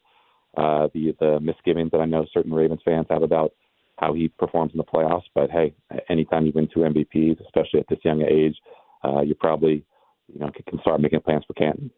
uh, 0.56 0.88
the 0.94 1.14
the 1.20 1.40
misgivings 1.40 1.90
that 1.92 2.00
I 2.00 2.06
know 2.06 2.26
certain 2.32 2.52
Ravens 2.52 2.80
fans 2.84 3.06
have 3.10 3.22
about 3.22 3.52
how 3.98 4.12
he 4.12 4.28
performs 4.28 4.72
in 4.72 4.78
the 4.78 4.84
playoffs. 4.84 5.24
But 5.34 5.50
hey, 5.50 5.74
anytime 6.08 6.46
you 6.46 6.52
win 6.54 6.68
two 6.72 6.80
MVPs, 6.80 7.40
especially 7.44 7.80
at 7.80 7.86
this 7.88 8.00
young 8.04 8.22
age, 8.22 8.56
uh, 9.04 9.20
you 9.20 9.34
probably 9.34 9.84
you 10.32 10.40
know 10.40 10.50
can 10.68 10.80
start 10.80 11.00
making 11.00 11.20
plans 11.20 11.44
for 11.46 11.54
Canton. 11.54 11.90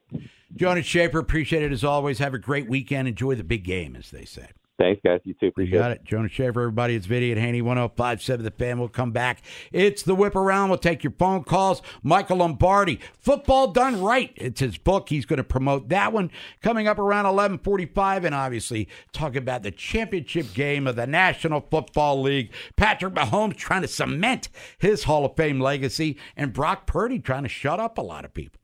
Jonas 0.55 0.87
Shaffer, 0.87 1.19
appreciate 1.19 1.63
it 1.63 1.73
as 1.73 1.85
always. 1.85 2.19
Have 2.19 2.35
a 2.35 2.39
great 2.39 2.69
weekend. 2.69 3.09
Enjoy 3.09 3.35
the 3.35 3.45
big 3.45 3.65
game, 3.65 3.97
as 3.97 4.11
they 4.11 4.25
say. 4.25 4.49
Thanks, 4.79 5.01
guys. 5.03 5.21
You 5.25 5.33
too. 5.33 5.47
You 5.47 5.49
Appreciate 5.49 5.79
got 5.79 5.91
it. 5.91 6.05
Jonas 6.05 6.33
Shaffer, 6.33 6.61
everybody. 6.61 6.95
It's 6.95 7.07
Vinny 7.07 7.33
at 7.33 7.39
Haney 7.39 7.63
1057 7.63 8.45
The 8.45 8.51
Fan. 8.51 8.79
We'll 8.79 8.89
come 8.89 9.11
back. 9.11 9.41
It's 9.73 10.03
the 10.03 10.15
whip 10.15 10.37
around. 10.37 10.69
We'll 10.69 10.79
take 10.79 11.03
your 11.03 11.15
phone 11.19 11.45
calls. 11.45 11.81
Michael 12.03 12.39
Lombardi, 12.39 13.01
Football 13.19 13.69
Done 13.69 14.03
Right. 14.03 14.33
It's 14.37 14.61
his 14.61 14.77
book. 14.77 15.09
He's 15.09 15.25
going 15.25 15.39
to 15.39 15.45
promote 15.45 15.89
that 15.89 16.13
one 16.13 16.31
coming 16.63 16.87
up 16.89 16.99
around 16.99 17.25
1145. 17.25 18.25
And 18.27 18.35
obviously, 18.35 18.89
talking 19.13 19.39
about 19.39 19.63
the 19.63 19.71
championship 19.71 20.53
game 20.53 20.87
of 20.87 20.97
the 20.97 21.07
National 21.07 21.63
Football 21.63 22.21
League. 22.21 22.53
Patrick 22.77 23.15
Mahomes 23.15 23.57
trying 23.57 23.83
to 23.83 23.89
cement 23.89 24.51
his 24.79 25.05
Hall 25.05 25.25
of 25.25 25.37
Fame 25.37 25.59
legacy. 25.59 26.19
And 26.37 26.53
Brock 26.53 26.87
Purdy 26.87 27.19
trying 27.19 27.45
to 27.45 27.49
shut 27.49 27.81
up 27.81 27.97
a 27.97 28.03
lot 28.03 28.27
of 28.27 28.35
people. 28.35 28.61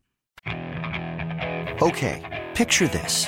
Okay, 1.81 2.47
picture 2.53 2.87
this. 2.87 3.27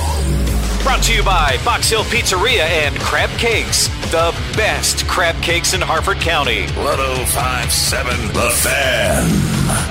Brought 0.83 1.03
to 1.03 1.13
you 1.13 1.23
by 1.23 1.57
Box 1.63 1.89
Hill 1.89 2.03
Pizzeria 2.05 2.63
and 2.63 2.99
Crab 2.99 3.29
Cakes, 3.37 3.87
the 4.09 4.35
best 4.57 5.07
crab 5.07 5.35
cakes 5.43 5.73
in 5.75 5.81
Harford 5.81 6.17
County. 6.17 6.63
1057 6.63 8.27
The 8.33 8.49
Fan. 8.49 9.29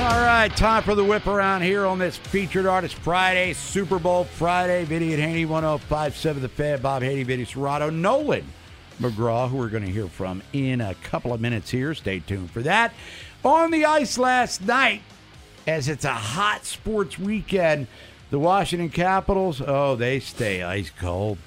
All 0.00 0.20
right, 0.20 0.54
time 0.56 0.82
for 0.82 0.96
the 0.96 1.04
whip 1.04 1.28
around 1.28 1.62
here 1.62 1.86
on 1.86 2.00
this 2.00 2.16
featured 2.16 2.66
artist 2.66 2.96
Friday, 2.96 3.52
Super 3.52 4.00
Bowl 4.00 4.24
Friday. 4.24 4.84
Vinny 4.84 5.14
and 5.14 5.22
Haney, 5.22 5.46
1057 5.46 6.42
The 6.42 6.48
Fan, 6.48 6.80
Bob 6.82 7.02
Haney, 7.02 7.22
Vinny 7.22 7.46
Cerrato. 7.46 7.94
Nolan 7.94 8.44
McGraw, 9.00 9.48
who 9.48 9.58
we're 9.58 9.68
going 9.68 9.84
to 9.84 9.90
hear 9.90 10.08
from 10.08 10.42
in 10.52 10.80
a 10.80 10.94
couple 10.96 11.32
of 11.32 11.40
minutes 11.40 11.70
here. 11.70 11.94
Stay 11.94 12.18
tuned 12.18 12.50
for 12.50 12.62
that. 12.62 12.92
On 13.44 13.70
the 13.70 13.84
ice 13.84 14.18
last 14.18 14.62
night, 14.66 15.02
as 15.66 15.88
it's 15.88 16.04
a 16.04 16.12
hot 16.12 16.66
sports 16.66 17.18
weekend, 17.18 17.86
the 18.30 18.38
Washington 18.38 18.88
Capitals, 18.88 19.60
oh, 19.64 19.96
they 19.96 20.20
stay 20.20 20.62
ice 20.62 20.90
cold. 20.98 21.38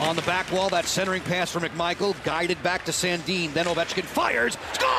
On 0.00 0.16
the 0.16 0.22
back 0.22 0.50
wall, 0.50 0.68
that 0.70 0.86
centering 0.86 1.22
pass 1.22 1.50
for 1.50 1.60
McMichael, 1.60 2.14
guided 2.24 2.62
back 2.62 2.84
to 2.86 2.92
Sandin. 2.92 3.52
Then 3.52 3.66
Ovechkin 3.66 4.04
fires. 4.04 4.56
Score! 4.72 4.90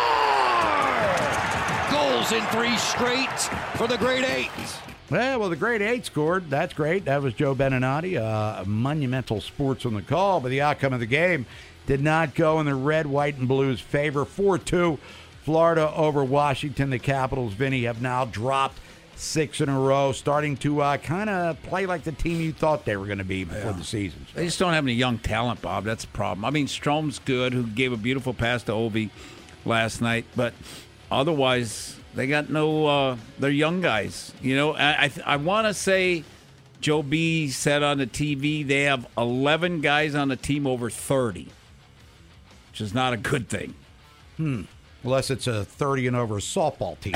Goals 1.91 2.31
in 2.31 2.43
three 2.47 2.75
straight 2.77 3.39
for 3.77 3.87
the 3.87 3.97
Great 3.97 4.25
Eight. 4.25 4.49
Yeah, 5.11 5.35
well, 5.35 5.49
the 5.49 5.55
Great 5.55 5.81
Eight 5.81 6.05
scored. 6.05 6.49
That's 6.49 6.73
great. 6.73 7.05
That 7.05 7.21
was 7.21 7.33
Joe 7.33 7.53
Beninati. 7.53 8.17
Uh, 8.17 8.65
monumental 8.65 9.39
sports 9.39 9.85
on 9.85 9.93
the 9.93 10.01
call, 10.01 10.39
but 10.39 10.49
the 10.49 10.61
outcome 10.61 10.93
of 10.93 10.99
the 10.99 11.05
game 11.05 11.45
did 11.85 12.01
not 12.01 12.33
go 12.33 12.59
in 12.59 12.65
the 12.65 12.75
red, 12.75 13.05
white, 13.05 13.37
and 13.37 13.47
blues' 13.47 13.79
favor. 13.79 14.25
4 14.25 14.57
2, 14.57 14.97
Florida 15.43 15.93
over 15.93 16.23
Washington. 16.23 16.89
The 16.89 16.99
Capitals, 16.99 17.53
Vinny, 17.53 17.83
have 17.83 18.01
now 18.01 18.25
dropped 18.25 18.79
six 19.15 19.61
in 19.61 19.69
a 19.69 19.79
row, 19.79 20.11
starting 20.11 20.57
to 20.57 20.81
uh, 20.81 20.97
kind 20.97 21.29
of 21.29 21.61
play 21.63 21.85
like 21.85 22.03
the 22.03 22.11
team 22.11 22.41
you 22.41 22.51
thought 22.53 22.85
they 22.85 22.97
were 22.97 23.05
going 23.05 23.17
to 23.19 23.23
be 23.23 23.43
before 23.43 23.73
the 23.73 23.83
season. 23.83 24.25
They 24.33 24.45
just 24.45 24.59
don't 24.59 24.73
have 24.73 24.85
any 24.85 24.93
young 24.93 25.17
talent, 25.19 25.61
Bob. 25.61 25.83
That's 25.83 26.03
the 26.05 26.11
problem. 26.11 26.45
I 26.45 26.49
mean, 26.49 26.67
Strome's 26.67 27.19
good, 27.19 27.53
who 27.53 27.63
gave 27.67 27.93
a 27.93 27.97
beautiful 27.97 28.33
pass 28.33 28.63
to 28.63 28.71
Ovi 28.73 29.09
last 29.65 30.01
night, 30.01 30.25
but 30.35 30.53
otherwise, 31.11 31.97
they 32.13 32.27
got 32.27 32.49
no. 32.49 32.85
Uh, 32.87 33.17
they're 33.39 33.49
young 33.49 33.81
guys. 33.81 34.33
You 34.41 34.55
know, 34.55 34.73
I 34.73 35.05
I, 35.05 35.11
I 35.25 35.35
want 35.37 35.67
to 35.67 35.73
say, 35.73 36.23
Joe 36.81 37.03
B 37.03 37.49
said 37.49 37.83
on 37.83 37.97
the 37.97 38.07
TV 38.07 38.65
they 38.65 38.83
have 38.83 39.07
11 39.17 39.81
guys 39.81 40.15
on 40.15 40.27
the 40.27 40.35
team 40.35 40.67
over 40.67 40.89
30, 40.89 41.47
which 42.71 42.81
is 42.81 42.93
not 42.93 43.13
a 43.13 43.17
good 43.17 43.49
thing. 43.49 43.73
Unless 45.05 45.29
it's 45.29 45.47
a 45.47 45.63
30 45.63 46.07
and 46.07 46.15
over 46.15 46.35
softball 46.35 46.99
team. 46.99 47.13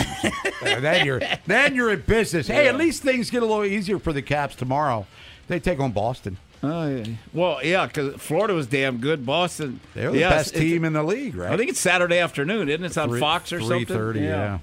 Uh, 0.62 0.80
then 0.80 1.06
you're 1.06 1.22
then 1.48 1.74
you're 1.76 1.92
in 1.92 2.02
business. 2.02 2.48
Hey, 2.48 2.68
at 2.68 2.76
least 2.76 3.02
things 3.04 3.30
get 3.30 3.42
a 3.44 3.46
little 3.46 3.66
easier 3.66 3.98
for 4.00 4.14
the 4.14 4.22
Caps 4.22 4.56
tomorrow. 4.56 5.06
They 5.48 5.60
take 5.60 5.80
on 5.80 5.92
Boston. 5.92 6.38
Oh, 6.62 6.88
yeah. 6.88 7.06
Well, 7.34 7.60
yeah, 7.64 7.86
because 7.88 8.16
Florida 8.22 8.54
was 8.54 8.68
damn 8.68 8.98
good. 8.98 9.26
Boston, 9.26 9.80
They're 9.94 10.12
the 10.12 10.20
yeah, 10.20 10.30
best 10.30 10.54
team 10.54 10.84
in 10.84 10.92
the 10.94 11.04
league, 11.04 11.36
right? 11.36 11.52
I 11.52 11.58
think 11.58 11.70
it's 11.70 11.80
Saturday 11.80 12.20
afternoon, 12.20 12.68
isn't 12.70 12.84
it? 12.84 12.88
It's 12.88 12.98
on 12.98 13.10
Three- 13.10 13.20
Fox 13.22 13.54
or 13.54 13.62
something. 13.62 13.86
3:30, 13.86 14.22
yeah. 14.22 14.60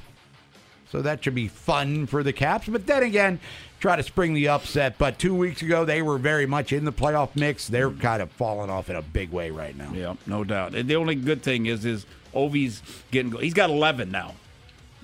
So 0.92 1.02
that 1.02 1.25
should 1.25 1.35
be 1.35 1.49
fun 1.49 2.06
for 2.06 2.23
the 2.23 2.33
Caps. 2.33 2.68
But 2.68 2.87
then 2.87 3.02
again, 3.02 3.40
try 3.80 3.97
to 3.97 4.02
spring 4.02 4.35
the 4.35 4.49
upset. 4.49 4.99
But 4.99 5.18
two 5.18 5.35
weeks 5.35 5.62
ago, 5.62 5.85
they 5.85 6.02
were 6.02 6.18
very 6.18 6.47
much 6.47 6.73
in 6.73 6.85
the 6.85 6.92
playoff 6.92 7.37
mix. 7.37 7.68
They're 7.68 7.90
kind 7.90 8.23
of 8.23 8.30
falling 8.33 8.71
off 8.71 8.90
in 8.90 8.97
a 8.97 9.02
big 9.02 9.30
way 9.30 9.50
right 9.50 9.76
now. 9.76 9.92
Yeah, 9.92 10.14
no 10.26 10.45
doubt. 10.45 10.75
And 10.75 10.88
the 10.88 10.97
only 10.97 11.14
good 11.14 11.42
thing 11.42 11.66
is, 11.66 11.85
is 11.85 12.06
Ovi's 12.35 12.83
getting. 13.11 13.33
He's 13.33 13.54
got 13.54 13.71
11 13.71 14.11
now. 14.11 14.35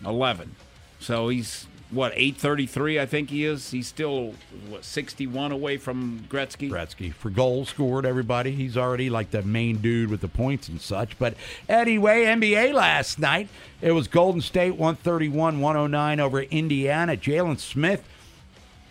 11. 0.05 0.55
So 1.01 1.29
he's 1.29 1.67
what 1.93 2.13
833, 2.15 2.99
I 2.99 3.07
think 3.07 3.29
he 3.29 3.45
is. 3.45 3.71
He's 3.71 3.87
still 3.87 4.35
what 4.69 4.83
61 4.85 5.53
away 5.53 5.77
from 5.77 6.25
Gretzky. 6.29 6.71
Gretzky 6.71 7.13
for 7.13 7.29
goals 7.29 7.69
scored. 7.69 8.07
Everybody, 8.07 8.53
he's 8.53 8.77
already 8.77 9.11
like 9.11 9.31
the 9.31 9.43
main 9.43 9.77
dude 9.77 10.11
with 10.11 10.23
the 10.23 10.29
points 10.29 10.69
and 10.69 10.81
such. 10.81 11.19
But 11.19 11.35
anyway, 11.69 12.25
NBA 12.25 12.73
last 12.73 13.19
night 13.19 13.49
it 13.83 13.93
was 13.93 14.09
Golden 14.09 14.41
State 14.41 14.79
131-109 14.79 16.19
over 16.19 16.41
Indiana. 16.41 17.17
Jalen 17.17 17.59
Smith, 17.59 18.03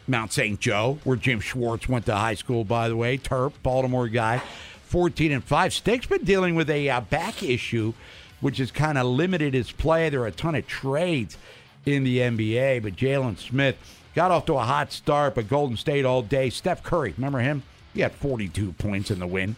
Mount 0.07 0.33
St. 0.33 0.59
Joe, 0.59 0.99
where 1.03 1.17
Jim 1.17 1.39
Schwartz 1.39 1.87
went 1.87 2.05
to 2.07 2.15
high 2.15 2.33
school, 2.33 2.63
by 2.63 2.89
the 2.89 2.95
way, 2.95 3.17
Terp, 3.17 3.53
Baltimore 3.63 4.07
guy, 4.07 4.41
14 4.85 5.31
and 5.31 5.43
five. 5.43 5.73
Stick's 5.73 6.05
been 6.05 6.23
dealing 6.23 6.55
with 6.55 6.69
a 6.69 6.89
uh, 6.89 7.01
back 7.01 7.43
issue, 7.43 7.93
which 8.41 8.57
has 8.57 8.71
kind 8.71 8.97
of 8.97 9.05
limited 9.05 9.53
his 9.53 9.71
play. 9.71 10.09
There 10.09 10.21
are 10.21 10.27
a 10.27 10.31
ton 10.31 10.55
of 10.55 10.67
trades 10.67 11.37
in 11.85 12.03
the 12.03 12.17
NBA, 12.17 12.83
but 12.83 12.95
Jalen 12.95 13.37
Smith 13.37 13.77
got 14.15 14.31
off 14.31 14.45
to 14.47 14.53
a 14.55 14.63
hot 14.63 14.91
start, 14.91 15.35
but 15.35 15.47
Golden 15.47 15.77
State 15.77 16.05
all 16.05 16.21
day. 16.21 16.49
Steph 16.49 16.83
Curry, 16.83 17.13
remember 17.15 17.39
him? 17.39 17.63
He 17.93 18.01
had 18.01 18.11
42 18.13 18.73
points 18.73 19.11
in 19.11 19.19
the 19.19 19.27
win 19.27 19.55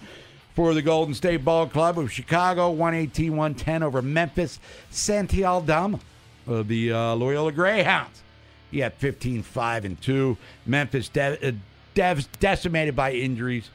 for 0.55 0.73
the 0.73 0.81
Golden 0.81 1.13
State 1.13 1.43
Ball 1.43 1.67
Club 1.67 1.97
of 1.97 2.11
Chicago, 2.11 2.69
118 2.69 3.35
110 3.35 3.83
over 3.83 4.01
Memphis. 4.01 4.59
Santi 4.89 5.43
Aldama 5.43 5.99
of 6.47 6.67
the 6.67 6.91
uh, 6.91 7.15
Loyola 7.15 7.51
Greyhounds. 7.51 8.22
He 8.73 8.79
had 8.79 8.93
15 8.95 9.43
5 9.43 9.85
and 9.85 10.01
2. 10.01 10.35
Memphis 10.65 11.07
de- 11.09 11.47
uh, 11.47 11.51
dev- 11.93 12.27
decimated 12.39 12.95
by 12.95 13.13
injuries. 13.13 13.69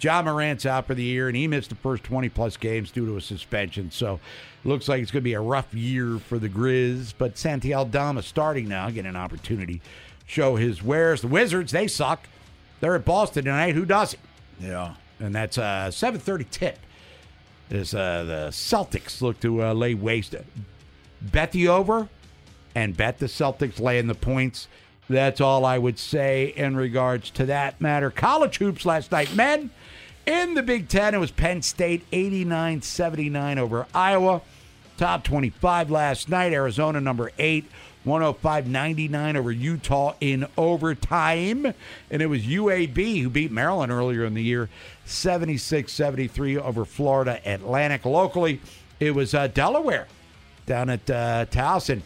Ja 0.00 0.22
Morant's 0.22 0.64
out 0.66 0.86
for 0.86 0.94
the 0.94 1.02
year, 1.02 1.26
and 1.26 1.36
he 1.36 1.48
missed 1.48 1.70
the 1.70 1.74
first 1.74 2.04
20 2.04 2.28
plus 2.28 2.56
games 2.56 2.90
due 2.92 3.06
to 3.06 3.16
a 3.16 3.20
suspension. 3.20 3.90
So 3.90 4.20
looks 4.62 4.88
like 4.88 5.02
it's 5.02 5.10
going 5.10 5.22
to 5.22 5.24
be 5.24 5.32
a 5.32 5.40
rough 5.40 5.72
year 5.74 6.18
for 6.18 6.38
the 6.38 6.48
Grizz. 6.48 7.14
But 7.16 7.36
Santi 7.38 7.74
Aldama 7.74 8.22
starting 8.22 8.68
now, 8.68 8.88
getting 8.90 9.08
an 9.08 9.16
opportunity 9.16 9.78
to 9.78 9.84
show 10.26 10.56
his 10.56 10.82
wares. 10.82 11.22
The 11.22 11.28
Wizards, 11.28 11.72
they 11.72 11.88
suck. 11.88 12.28
They're 12.80 12.94
at 12.94 13.04
Boston 13.06 13.44
tonight. 13.46 13.74
Who 13.74 13.84
doesn't? 13.84 14.20
Yeah. 14.60 14.94
and 15.18 15.34
that's 15.34 15.58
a 15.58 15.88
7:30 15.90 16.50
tip. 16.50 16.78
As 17.70 17.94
uh, 17.94 18.22
the 18.24 18.48
Celtics 18.52 19.20
look 19.22 19.40
to 19.40 19.62
uh, 19.62 19.72
lay 19.72 19.94
waste, 19.94 20.36
bet 21.20 21.50
the 21.52 21.66
over, 21.68 22.08
and 22.76 22.94
bet 22.94 23.18
the 23.18 23.26
Celtics 23.26 23.80
laying 23.80 24.06
the 24.06 24.14
points. 24.14 24.68
That's 25.08 25.40
all 25.40 25.64
I 25.64 25.78
would 25.78 25.98
say 25.98 26.52
in 26.54 26.76
regards 26.76 27.30
to 27.30 27.46
that 27.46 27.80
matter. 27.80 28.10
College 28.10 28.58
hoops 28.58 28.84
last 28.84 29.10
night, 29.10 29.34
men. 29.34 29.70
In 30.26 30.54
the 30.54 30.62
Big 30.62 30.88
Ten, 30.88 31.14
it 31.14 31.18
was 31.18 31.30
Penn 31.30 31.62
State 31.62 32.04
89 32.12 32.82
79 32.82 33.58
over 33.58 33.86
Iowa. 33.94 34.42
Top 34.98 35.24
25 35.24 35.90
last 35.90 36.28
night. 36.28 36.52
Arizona 36.52 37.00
number 37.00 37.30
eight, 37.38 37.64
105 38.04 38.66
99 38.68 39.36
over 39.36 39.52
Utah 39.52 40.14
in 40.20 40.46
overtime. 40.58 41.72
And 42.10 42.20
it 42.20 42.26
was 42.26 42.42
UAB 42.42 43.22
who 43.22 43.30
beat 43.30 43.50
Maryland 43.50 43.90
earlier 43.90 44.24
in 44.24 44.34
the 44.34 44.42
year, 44.42 44.68
76 45.06 45.90
73 45.90 46.58
over 46.58 46.84
Florida 46.84 47.40
Atlantic. 47.46 48.04
Locally, 48.04 48.60
it 49.00 49.14
was 49.14 49.32
uh, 49.32 49.46
Delaware 49.46 50.08
down 50.66 50.90
at 50.90 51.08
uh, 51.08 51.46
Towson 51.46 52.02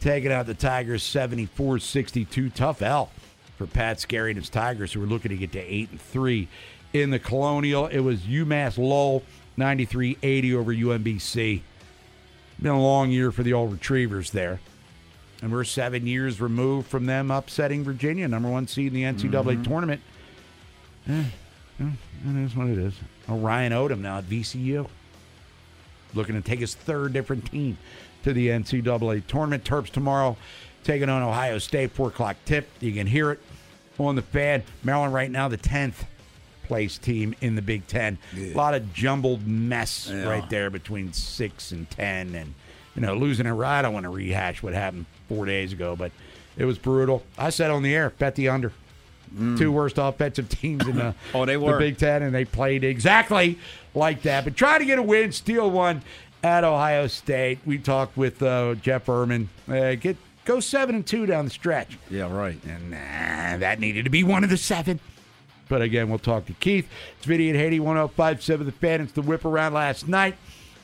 taking 0.00 0.32
out 0.32 0.46
the 0.46 0.54
Tigers 0.54 1.02
74 1.02 1.78
62. 1.78 2.50
Tough 2.50 2.82
L 2.82 3.10
for 3.56 3.66
Pat 3.66 4.00
Skerry 4.00 4.30
and 4.30 4.38
his 4.38 4.48
Tigers, 4.48 4.92
who 4.92 5.00
were 5.00 5.06
looking 5.06 5.30
to 5.30 5.36
get 5.36 5.52
to 5.52 5.60
8 5.60 5.90
and 5.90 6.00
3 6.00 6.48
in 6.92 7.10
the 7.10 7.18
Colonial. 7.18 7.86
It 7.86 8.00
was 8.00 8.20
UMass 8.20 8.78
Lowell 8.78 9.22
93 9.56 10.18
80 10.22 10.54
over 10.54 10.74
UMBC. 10.74 11.60
Been 12.60 12.72
a 12.72 12.80
long 12.80 13.10
year 13.10 13.30
for 13.30 13.42
the 13.42 13.52
old 13.52 13.72
Retrievers 13.72 14.30
there. 14.30 14.60
And 15.42 15.50
we're 15.50 15.64
seven 15.64 16.06
years 16.06 16.40
removed 16.40 16.88
from 16.88 17.06
them 17.06 17.30
upsetting 17.30 17.82
Virginia, 17.84 18.28
number 18.28 18.50
one 18.50 18.66
seed 18.66 18.88
in 18.88 18.94
the 18.94 19.04
NCAA 19.04 19.64
tournament. 19.64 20.02
Eh, 21.08 21.24
eh, 21.80 21.90
it 22.28 22.44
is 22.44 22.54
what 22.54 22.66
it 22.66 22.76
is. 22.76 22.92
Ryan 23.26 23.72
Odom 23.72 24.00
now 24.00 24.18
at 24.18 24.24
VCU. 24.24 24.86
Looking 26.12 26.34
to 26.34 26.42
take 26.42 26.58
his 26.58 26.74
third 26.74 27.14
different 27.14 27.50
team 27.50 27.78
to 28.24 28.32
the 28.32 28.48
NCAA 28.48 29.26
tournament. 29.26 29.64
Terps 29.64 29.90
tomorrow 29.90 30.36
taking 30.84 31.08
on 31.08 31.22
Ohio 31.22 31.58
State, 31.58 31.92
4 31.92 32.08
o'clock 32.08 32.36
tip. 32.44 32.68
You 32.80 32.92
can 32.92 33.06
hear 33.06 33.30
it 33.32 33.40
on 33.98 34.16
the 34.16 34.22
fan. 34.22 34.62
Maryland 34.82 35.12
right 35.14 35.30
now, 35.30 35.48
the 35.48 35.58
10th 35.58 36.04
place 36.64 36.98
team 36.98 37.34
in 37.40 37.56
the 37.56 37.62
Big 37.62 37.86
Ten. 37.86 38.16
A 38.36 38.54
lot 38.54 38.74
of 38.74 38.92
jumbled 38.94 39.46
mess 39.46 40.10
right 40.10 40.48
there 40.48 40.70
between 40.70 41.12
6 41.12 41.72
and 41.72 41.90
10. 41.90 42.34
And, 42.34 42.54
you 42.94 43.02
know, 43.02 43.14
losing 43.14 43.46
it 43.46 43.50
right. 43.52 43.80
I 43.80 43.82
don't 43.82 43.92
want 43.92 44.04
to 44.04 44.10
rehash 44.10 44.62
what 44.62 44.72
happened 44.72 45.06
four 45.28 45.46
days 45.46 45.72
ago, 45.72 45.96
but 45.96 46.12
it 46.56 46.64
was 46.64 46.78
brutal. 46.78 47.24
I 47.36 47.50
said 47.50 47.70
on 47.70 47.82
the 47.82 47.94
air, 47.94 48.10
bet 48.18 48.36
the 48.36 48.48
under. 48.48 48.72
Mm. 49.36 49.56
Two 49.58 49.70
worst 49.70 49.96
offensive 49.98 50.48
teams 50.48 50.86
in 50.88 50.96
the, 50.96 51.14
Oh, 51.34 51.44
they 51.44 51.54
the 51.54 51.60
were. 51.60 51.78
Big 51.78 51.98
Ten, 51.98 52.22
and 52.22 52.34
they 52.34 52.44
played 52.44 52.82
exactly 52.82 53.58
like 53.94 54.22
that. 54.22 54.42
But 54.44 54.56
try 54.56 54.78
to 54.78 54.84
get 54.84 54.98
a 54.98 55.02
win, 55.02 55.30
steal 55.30 55.70
one 55.70 56.02
at 56.42 56.64
Ohio 56.64 57.06
State. 57.06 57.58
We 57.66 57.78
talked 57.78 58.16
with 58.16 58.42
uh, 58.42 58.74
Jeff 58.76 59.06
Erman. 59.06 59.48
Uh, 59.68 59.94
get 59.94 60.16
go 60.44 60.60
seven 60.60 60.94
and 60.96 61.06
two 61.06 61.26
down 61.26 61.44
the 61.44 61.50
stretch, 61.50 61.98
Yeah, 62.10 62.32
right. 62.34 62.58
and 62.64 62.90
nah, 62.90 63.56
that 63.58 63.78
needed 63.80 64.04
to 64.04 64.10
be 64.10 64.24
one 64.24 64.42
of 64.44 64.50
the 64.50 64.56
seven. 64.56 65.00
But 65.68 65.82
again, 65.82 66.08
we'll 66.08 66.18
talk 66.18 66.46
to 66.46 66.52
Keith. 66.54 66.88
It's 67.16 67.26
Vinny 67.26 67.48
and 67.48 67.56
Haney, 67.58 67.78
1057 67.78 68.66
The 68.66 68.72
Fan. 68.72 69.00
It's 69.02 69.12
the 69.12 69.22
whip 69.22 69.44
around 69.44 69.74
last 69.74 70.08
night 70.08 70.34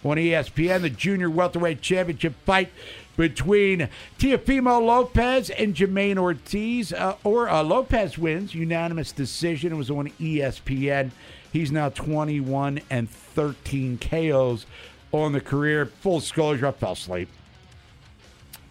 on 0.05 0.17
ESPN, 0.17 0.83
the 0.83 0.91
Junior 0.91 1.29
Welterweight 1.29 1.81
Championship 1.81 2.35
fight 2.45 2.71
between 3.17 3.89
Teofimo 4.19 4.81
Lopez 4.85 5.51
and 5.51 5.75
Jermaine 5.75 6.19
Ortiz. 6.19 6.93
Uh, 6.93 7.17
or 7.25 7.49
uh, 7.49 7.65
Lopez 7.65 8.17
wins, 8.17 8.55
unanimous 8.55 9.11
decision. 9.11 9.73
It 9.73 9.77
was 9.77 9.91
on 9.91 10.11
ESPN. 10.21 11.11
He's 11.53 11.73
now 11.73 11.89
21 11.89 12.81
and 12.89 13.11
13 13.11 13.99
KOs 13.99 14.67
on 15.23 15.33
the 15.33 15.41
career. 15.41 15.87
Full 15.87 16.21
disclosure, 16.21 16.67
I 16.67 16.73
fell 16.73 16.93
asleep. 16.93 17.29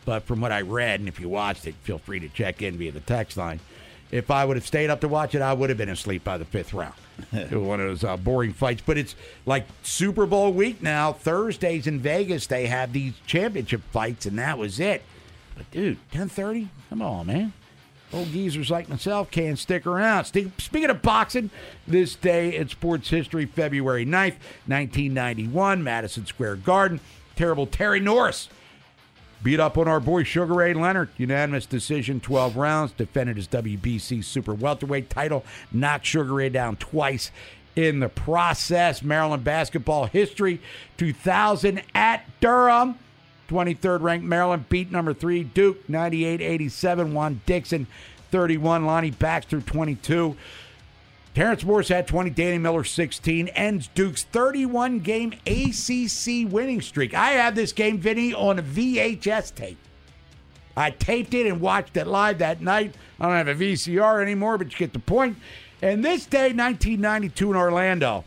But 0.05 0.23
from 0.23 0.41
what 0.41 0.51
I 0.51 0.62
read, 0.62 0.99
and 0.99 1.10
if 1.10 1.19
you 1.19 1.29
watched 1.29 1.65
it, 1.67 1.75
feel 1.81 1.97
free 1.97 2.19
to 2.19 2.29
check 2.29 2.62
in 2.62 2.77
via 2.77 2.91
the 2.91 2.99
text 2.99 3.38
line. 3.38 3.60
If 4.12 4.29
I 4.29 4.45
would 4.45 4.55
have 4.55 4.67
stayed 4.67 4.89
up 4.89 5.01
to 5.01 5.08
watch 5.08 5.34
it, 5.34 5.41
I 5.41 5.53
would 5.53 5.69
have 5.69 5.77
been 5.77 5.89
asleep 5.89 6.23
by 6.23 6.38
the 6.38 6.45
fifth 6.45 6.73
round. 6.73 6.93
one 7.31 7.79
of 7.79 7.88
those 7.88 8.03
uh, 8.03 8.17
boring 8.17 8.53
fights. 8.53 8.84
But 8.86 8.97
it's 8.97 9.15
like 9.45 9.65
Super 9.84 10.25
Bowl 10.25 10.53
week 10.53 10.81
now. 10.81 11.13
Thursdays 11.13 11.88
in 11.88 11.99
Vegas, 11.99 12.47
they 12.47 12.67
have 12.67 12.93
these 12.93 13.13
championship 13.25 13.81
fights, 13.91 14.25
and 14.25 14.38
that 14.38 14.58
was 14.58 14.79
it. 14.79 15.03
But 15.58 15.69
dude, 15.71 15.97
ten 16.12 16.29
thirty, 16.29 16.69
come 16.89 17.01
on, 17.01 17.27
man. 17.27 17.53
Old 18.15 18.32
geezers 18.32 18.71
like 18.71 18.88
myself 18.88 19.30
can't 19.30 19.60
stick 19.60 19.86
around. 19.86 20.23
Speaking 20.23 20.89
of 20.89 21.01
boxing, 21.01 21.49
this 21.86 22.15
day 22.15 22.56
in 22.56 22.69
sports 22.69 23.10
history, 23.10 23.45
February 23.45 24.06
9th, 24.06 24.38
1991, 24.67 25.84
Madison 25.84 26.25
Square 26.25 26.58
Garden. 26.58 27.01
Terrible 27.36 27.67
Terry 27.67 27.99
Norris 27.99 28.47
beat 29.43 29.60
up 29.60 29.78
on 29.78 29.89
our 29.89 29.99
boy 29.99 30.23
Sugar 30.23 30.54
Ray 30.54 30.73
Leonard. 30.73 31.10
Unanimous 31.17 31.65
decision, 31.65 32.21
12 32.21 32.56
rounds. 32.56 32.93
Defended 32.93 33.36
his 33.36 33.49
WBC 33.49 34.23
Super 34.23 34.54
Welterweight 34.54 35.10
title. 35.10 35.43
Knocked 35.73 36.06
Sugar 36.06 36.36
Ray 36.36 36.47
down 36.47 36.78
twice 36.78 37.32
in 37.75 37.99
the 37.99 38.08
process. 38.08 39.04
Maryland 39.04 39.43
basketball 39.43 40.06
history, 40.06 40.62
2000 40.95 41.82
at 41.93 42.25
Durham. 42.39 42.97
23rd 43.49 44.01
ranked 44.01 44.25
Maryland 44.25 44.69
beat 44.69 44.91
number 44.91 45.13
three 45.13 45.43
Duke 45.43 45.88
98 45.89 46.41
87. 46.41 47.13
Juan 47.13 47.41
Dixon 47.45 47.88
31. 48.31 48.86
Lonnie 48.86 49.12
Baxter 49.12 49.62
22. 49.62 50.36
Terrence 51.34 51.63
Morris 51.63 51.89
had 51.89 52.08
20. 52.08 52.29
Danny 52.29 52.58
Miller 52.58 52.84
16. 52.84 53.49
Ends 53.49 53.89
Duke's 53.93 54.23
31 54.23 54.99
game 54.99 55.34
ACC 55.45 56.51
winning 56.51 56.81
streak. 56.81 57.13
I 57.13 57.31
have 57.31 57.55
this 57.55 57.73
game, 57.73 57.97
Vinny, 57.99 58.34
on 58.34 58.58
a 58.58 58.63
VHS 58.63 59.53
tape. 59.53 59.77
I 60.77 60.91
taped 60.91 61.34
it 61.34 61.47
and 61.47 61.62
watched 61.62 61.95
it 61.97 62.08
live 62.08 62.39
that 62.39 62.62
night. 62.62 62.95
I 63.19 63.27
don't 63.27 63.47
have 63.47 63.47
a 63.47 63.55
VCR 63.55 64.21
anymore, 64.21 64.58
but 64.58 64.71
you 64.71 64.77
get 64.77 64.93
the 64.93 64.99
point. 64.99 65.38
And 65.81 66.03
this 66.03 66.25
day, 66.25 66.51
1992 66.53 67.51
in 67.51 67.58
Orlando, 67.58 68.23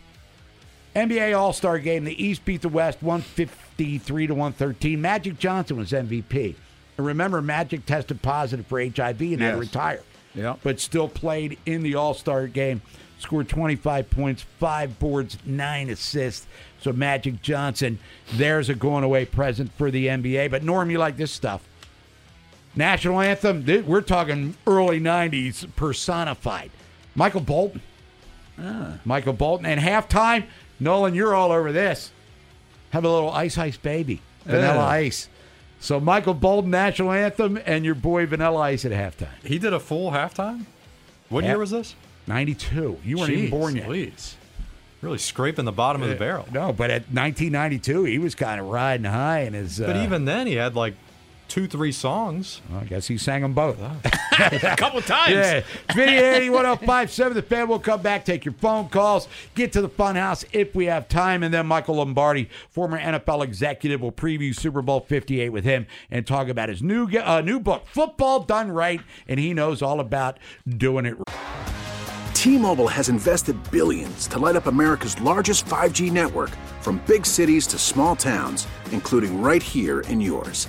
NBA 0.99 1.39
All 1.39 1.53
Star 1.53 1.79
game. 1.79 2.05
The 2.05 2.23
East 2.23 2.45
beat 2.45 2.63
the 2.63 2.69
West 2.69 3.03
153 3.03 4.27
to 4.27 4.35
113. 4.35 5.01
Magic 5.01 5.39
Johnson 5.39 5.77
was 5.77 5.93
MVP. 5.93 6.55
And 6.97 7.07
remember, 7.07 7.41
Magic 7.41 7.87
tested 7.87 8.23
positive 8.23 8.67
for 8.67 8.81
HIV 8.81 9.21
and 9.21 9.41
had 9.41 9.53
to 9.53 9.59
retire. 9.59 10.03
Yeah. 10.35 10.57
But 10.63 10.81
still 10.81 11.09
played 11.09 11.59
in 11.67 11.83
the 11.83 11.95
All 11.95 12.15
Star 12.15 12.47
game. 12.47 12.83
Scored 13.19 13.49
25 13.49 14.11
points, 14.11 14.43
five 14.61 14.99
boards, 14.99 15.39
nine 15.45 15.91
assists. 15.91 16.47
So 16.81 16.93
Magic 16.93 17.43
Johnson, 17.43 17.99
there's 18.35 18.69
a 18.69 18.75
going 18.75 19.03
away 19.03 19.25
present 19.25 19.73
for 19.73 19.91
the 19.91 20.07
NBA. 20.07 20.51
But 20.51 20.63
Norm, 20.63 20.91
you 20.91 20.99
like 20.99 21.17
this 21.17 21.33
stuff. 21.33 21.67
National 22.77 23.21
anthem, 23.21 23.65
we're 23.87 24.03
talking 24.03 24.57
early 24.67 25.01
90s 25.01 25.75
personified. 25.75 26.71
Michael 27.17 27.41
Bolton. 27.41 27.83
Ah. 28.57 28.99
Michael 29.05 29.33
Bolton. 29.33 29.67
And 29.67 29.81
halftime, 29.81 30.45
Nolan, 30.81 31.15
you're 31.15 31.35
all 31.35 31.53
over 31.53 31.73
this. 31.73 32.11
Have 32.91 33.05
a 33.05 33.11
little 33.11 33.31
Ice 33.31 33.59
Ice 33.59 33.77
Baby, 33.77 34.21
Vanilla 34.45 34.75
Yeah. 34.77 34.87
Ice. 34.87 35.29
So 35.81 36.01
Michael 36.01 36.35
Bolton, 36.35 36.71
national 36.71 37.13
anthem, 37.13 37.59
and 37.65 37.85
your 37.85 37.95
boy 37.95 38.27
Vanilla 38.27 38.61
Ice 38.61 38.85
at 38.85 38.93
halftime. 38.93 39.29
He 39.45 39.59
did 39.59 39.73
a 39.73 39.81
full 39.81 40.11
halftime. 40.11 40.65
What 41.29 41.45
year 41.45 41.59
was 41.59 41.71
this? 41.71 41.95
92. 42.27 42.99
You 43.05 43.17
weren't 43.19 43.31
even 43.31 43.51
born 43.51 43.77
yet. 43.77 43.87
Please. 43.87 44.37
Really 45.01 45.19
scraping 45.19 45.65
the 45.65 45.73
bottom 45.73 46.03
of 46.03 46.09
the 46.09 46.17
barrel. 46.17 46.47
No, 46.53 46.73
but 46.73 46.91
at 46.91 47.03
1992, 47.03 48.05
he 48.05 48.19
was 48.19 48.35
kind 48.35 48.61
of 48.61 48.67
riding 48.67 49.05
high 49.05 49.41
in 49.41 49.53
his. 49.53 49.79
But 49.79 49.97
uh, 49.97 50.03
even 50.03 50.25
then, 50.25 50.47
he 50.49 50.55
had 50.55 50.75
like 50.75 50.95
two, 51.49 51.67
three 51.67 51.93
songs. 51.93 52.61
I 52.75 52.85
guess 52.85 53.09
he 53.09 53.19
sang 53.19 53.43
them 53.43 53.55
both. 53.55 53.79
a 54.39 54.77
couple 54.77 55.01
times. 55.01 55.33
Yeah. 55.33 55.63
Video 55.95 56.21
81057. 56.23 57.35
The 57.35 57.43
fan 57.43 57.69
will 57.69 57.79
come 57.79 58.03
back, 58.03 58.25
take 58.25 58.45
your 58.45 58.55
phone 58.55 58.89
calls, 58.89 59.29
get 59.55 59.73
to 59.73 59.81
the 59.81 59.89
fun 59.89 60.17
house 60.17 60.45
if 60.53 60.75
we 60.75 60.87
have 60.87 61.09
time. 61.09 61.43
And 61.43 61.53
then 61.53 61.67
Michael 61.67 61.97
Lombardi, 61.97 62.49
former 62.71 62.99
NFL 62.99 63.45
executive, 63.45 64.01
will 64.01 64.13
preview 64.13 64.55
Super 64.55 64.83
Bowl 64.83 65.01
58 65.01 65.49
with 65.51 65.65
him 65.65 65.87
and 66.11 66.27
talk 66.27 66.49
about 66.49 66.69
his 66.69 66.83
new, 66.83 67.09
uh, 67.19 67.41
new 67.41 67.59
book, 67.59 67.87
Football 67.87 68.41
Done 68.41 68.71
Right. 68.71 69.01
And 69.27 69.41
he 69.41 69.55
knows 69.55 69.83
all 69.83 70.01
about 70.01 70.39
doing 70.69 71.07
it 71.07 71.17
right. 71.17 71.59
T-Mobile 72.35 72.87
has 72.87 73.09
invested 73.09 73.57
billions 73.73 74.29
to 74.29 74.39
light 74.39 74.55
up 74.55 74.67
America's 74.67 75.21
largest 75.21 75.67
5G 75.67 76.13
network 76.13 76.51
from 76.81 77.03
big 77.05 77.27
cities 77.27 77.67
to 77.67 77.79
small 77.79 78.15
towns, 78.15 78.69
including 78.93 79.43
right 79.43 79.63
here 79.63 80.03
in 80.03 80.21
yours. 80.21 80.69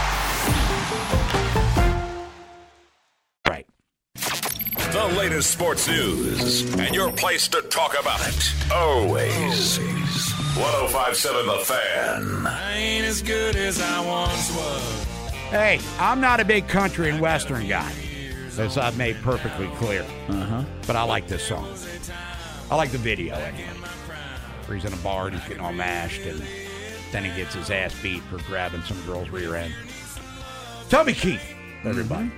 The 5.01 5.17
latest 5.17 5.49
sports 5.49 5.87
news 5.87 6.61
and 6.75 6.93
your 6.93 7.11
place 7.11 7.47
to 7.47 7.63
talk 7.63 7.99
about 7.99 8.19
it. 8.21 8.53
Always. 8.71 9.79
1057 9.79 11.47
The 11.47 11.57
Fan. 11.65 12.45
I 12.45 12.77
ain't 12.77 13.05
as 13.05 13.23
good 13.23 13.55
as 13.55 13.81
I 13.81 14.05
once 14.05 14.55
was. 14.55 15.03
Hey, 15.49 15.79
I'm 15.97 16.21
not 16.21 16.39
a 16.39 16.45
big 16.45 16.67
country 16.67 17.09
and 17.09 17.19
western 17.19 17.67
guy, 17.67 17.91
as 18.59 18.77
I've 18.77 18.95
made 18.95 19.15
perfectly 19.23 19.69
clear. 19.77 20.05
Uh-huh. 20.29 20.63
But 20.85 20.95
I 20.95 21.01
like 21.01 21.27
this 21.27 21.47
song. 21.47 21.67
I 22.69 22.75
like 22.75 22.91
the 22.91 22.99
video 22.99 23.33
anyway. 23.33 23.69
Where 24.67 24.77
he's 24.77 24.85
in 24.85 24.93
a 24.93 24.97
bar 24.97 25.25
and 25.25 25.35
he's 25.35 25.47
getting 25.47 25.63
all 25.63 25.73
mashed, 25.73 26.21
and 26.21 26.43
then 27.11 27.23
he 27.25 27.35
gets 27.35 27.55
his 27.55 27.71
ass 27.71 27.99
beat 28.03 28.21
for 28.23 28.37
grabbing 28.43 28.83
some 28.83 29.01
girl's 29.07 29.29
rear 29.29 29.55
end. 29.55 29.73
Toby 30.89 31.13
Keith, 31.13 31.55
everybody. 31.85 32.29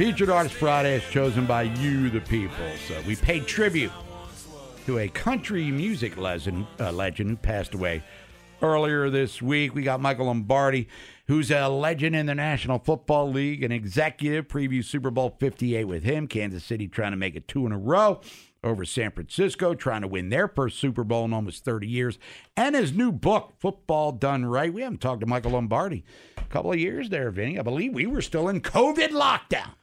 Featured 0.00 0.30
Artist 0.30 0.54
Friday 0.54 0.94
is 0.94 1.04
chosen 1.10 1.44
by 1.44 1.64
you, 1.64 2.08
the 2.08 2.22
people. 2.22 2.56
So 2.88 2.98
we 3.06 3.16
paid 3.16 3.46
tribute 3.46 3.92
to 4.86 5.00
a 5.00 5.08
country 5.08 5.70
music 5.70 6.16
legend, 6.16 6.66
uh, 6.80 6.90
legend 6.90 7.28
who 7.28 7.36
passed 7.36 7.74
away 7.74 8.02
earlier 8.62 9.10
this 9.10 9.42
week. 9.42 9.74
We 9.74 9.82
got 9.82 10.00
Michael 10.00 10.24
Lombardi, 10.24 10.88
who's 11.26 11.50
a 11.50 11.68
legend 11.68 12.16
in 12.16 12.24
the 12.24 12.34
National 12.34 12.78
Football 12.78 13.30
League, 13.30 13.62
an 13.62 13.72
executive. 13.72 14.48
Preview 14.48 14.82
Super 14.82 15.10
Bowl 15.10 15.36
58 15.38 15.84
with 15.84 16.02
him. 16.02 16.28
Kansas 16.28 16.64
City 16.64 16.88
trying 16.88 17.10
to 17.10 17.18
make 17.18 17.36
it 17.36 17.46
two 17.46 17.66
in 17.66 17.72
a 17.72 17.78
row 17.78 18.22
over 18.64 18.86
San 18.86 19.10
Francisco, 19.10 19.74
trying 19.74 20.00
to 20.00 20.08
win 20.08 20.30
their 20.30 20.48
first 20.48 20.78
Super 20.78 21.04
Bowl 21.04 21.26
in 21.26 21.34
almost 21.34 21.62
30 21.62 21.86
years. 21.86 22.18
And 22.56 22.74
his 22.74 22.94
new 22.94 23.12
book, 23.12 23.52
Football 23.58 24.12
Done 24.12 24.46
Right. 24.46 24.72
We 24.72 24.80
haven't 24.80 25.02
talked 25.02 25.20
to 25.20 25.26
Michael 25.26 25.50
Lombardi 25.50 26.06
a 26.38 26.44
couple 26.44 26.72
of 26.72 26.78
years 26.78 27.10
there, 27.10 27.30
Vinny. 27.30 27.58
I 27.58 27.62
believe 27.62 27.92
we 27.92 28.06
were 28.06 28.22
still 28.22 28.48
in 28.48 28.62
COVID 28.62 29.10
lockdown 29.10 29.74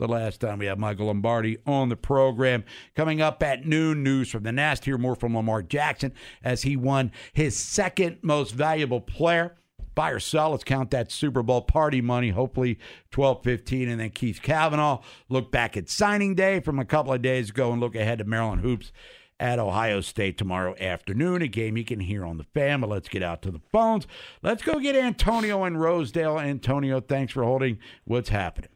the 0.00 0.08
last 0.08 0.40
time 0.40 0.58
we 0.58 0.66
had 0.66 0.78
Michael 0.78 1.06
Lombardi 1.06 1.58
on 1.66 1.90
the 1.90 1.96
program. 1.96 2.64
Coming 2.96 3.20
up 3.20 3.42
at 3.42 3.66
noon, 3.66 4.02
news 4.02 4.30
from 4.30 4.42
the 4.42 4.50
Nest. 4.50 4.84
Hear 4.84 4.98
more 4.98 5.14
from 5.14 5.36
Lamar 5.36 5.62
Jackson 5.62 6.12
as 6.42 6.62
he 6.62 6.76
won 6.76 7.12
his 7.32 7.56
second 7.56 8.18
most 8.22 8.52
valuable 8.52 9.00
player 9.00 9.56
buy 9.94 10.10
or 10.10 10.20
sell. 10.20 10.50
Let's 10.50 10.64
count 10.64 10.90
that 10.92 11.12
Super 11.12 11.42
Bowl 11.42 11.62
party 11.62 12.00
money. 12.00 12.30
Hopefully, 12.30 12.78
twelve 13.10 13.42
fifteen, 13.42 13.88
and 13.88 14.00
then 14.00 14.10
Keith 14.10 14.40
Kavanaugh 14.42 15.02
look 15.28 15.52
back 15.52 15.76
at 15.76 15.90
signing 15.90 16.34
day 16.34 16.60
from 16.60 16.78
a 16.78 16.84
couple 16.84 17.12
of 17.12 17.22
days 17.22 17.50
ago 17.50 17.70
and 17.72 17.80
look 17.80 17.94
ahead 17.94 18.18
to 18.18 18.24
Maryland 18.24 18.62
hoops 18.62 18.92
at 19.38 19.58
Ohio 19.58 20.00
State 20.00 20.38
tomorrow 20.38 20.74
afternoon. 20.80 21.42
A 21.42 21.48
game 21.48 21.76
you 21.76 21.84
can 21.84 22.00
hear 22.00 22.24
on 22.24 22.38
the 22.38 22.44
fan. 22.54 22.80
But 22.80 22.90
let's 22.90 23.08
get 23.08 23.22
out 23.22 23.42
to 23.42 23.50
the 23.50 23.60
phones. 23.72 24.06
Let's 24.42 24.62
go 24.62 24.78
get 24.78 24.96
Antonio 24.96 25.64
in 25.64 25.76
Rosedale. 25.76 26.38
Antonio, 26.38 27.00
thanks 27.00 27.32
for 27.32 27.44
holding. 27.44 27.78
What's 28.04 28.30
happening? 28.30 28.70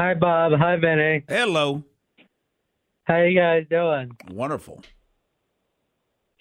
Hi, 0.00 0.14
Bob. 0.14 0.52
Hi, 0.58 0.76
Benny. 0.76 1.24
Hello. 1.28 1.84
How 3.04 3.18
you 3.18 3.38
guys 3.38 3.66
doing? 3.68 4.16
Wonderful. 4.30 4.82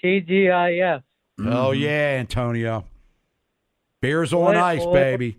TGIF. 0.01 1.03
Mm-hmm. 1.37 1.51
Oh 1.51 1.71
yeah, 1.71 2.15
Antonio. 2.21 2.85
Beers 4.01 4.31
on 4.31 4.39
What 4.39 4.55
ice, 4.55 4.79
oil- 4.79 4.93
baby. 4.93 5.35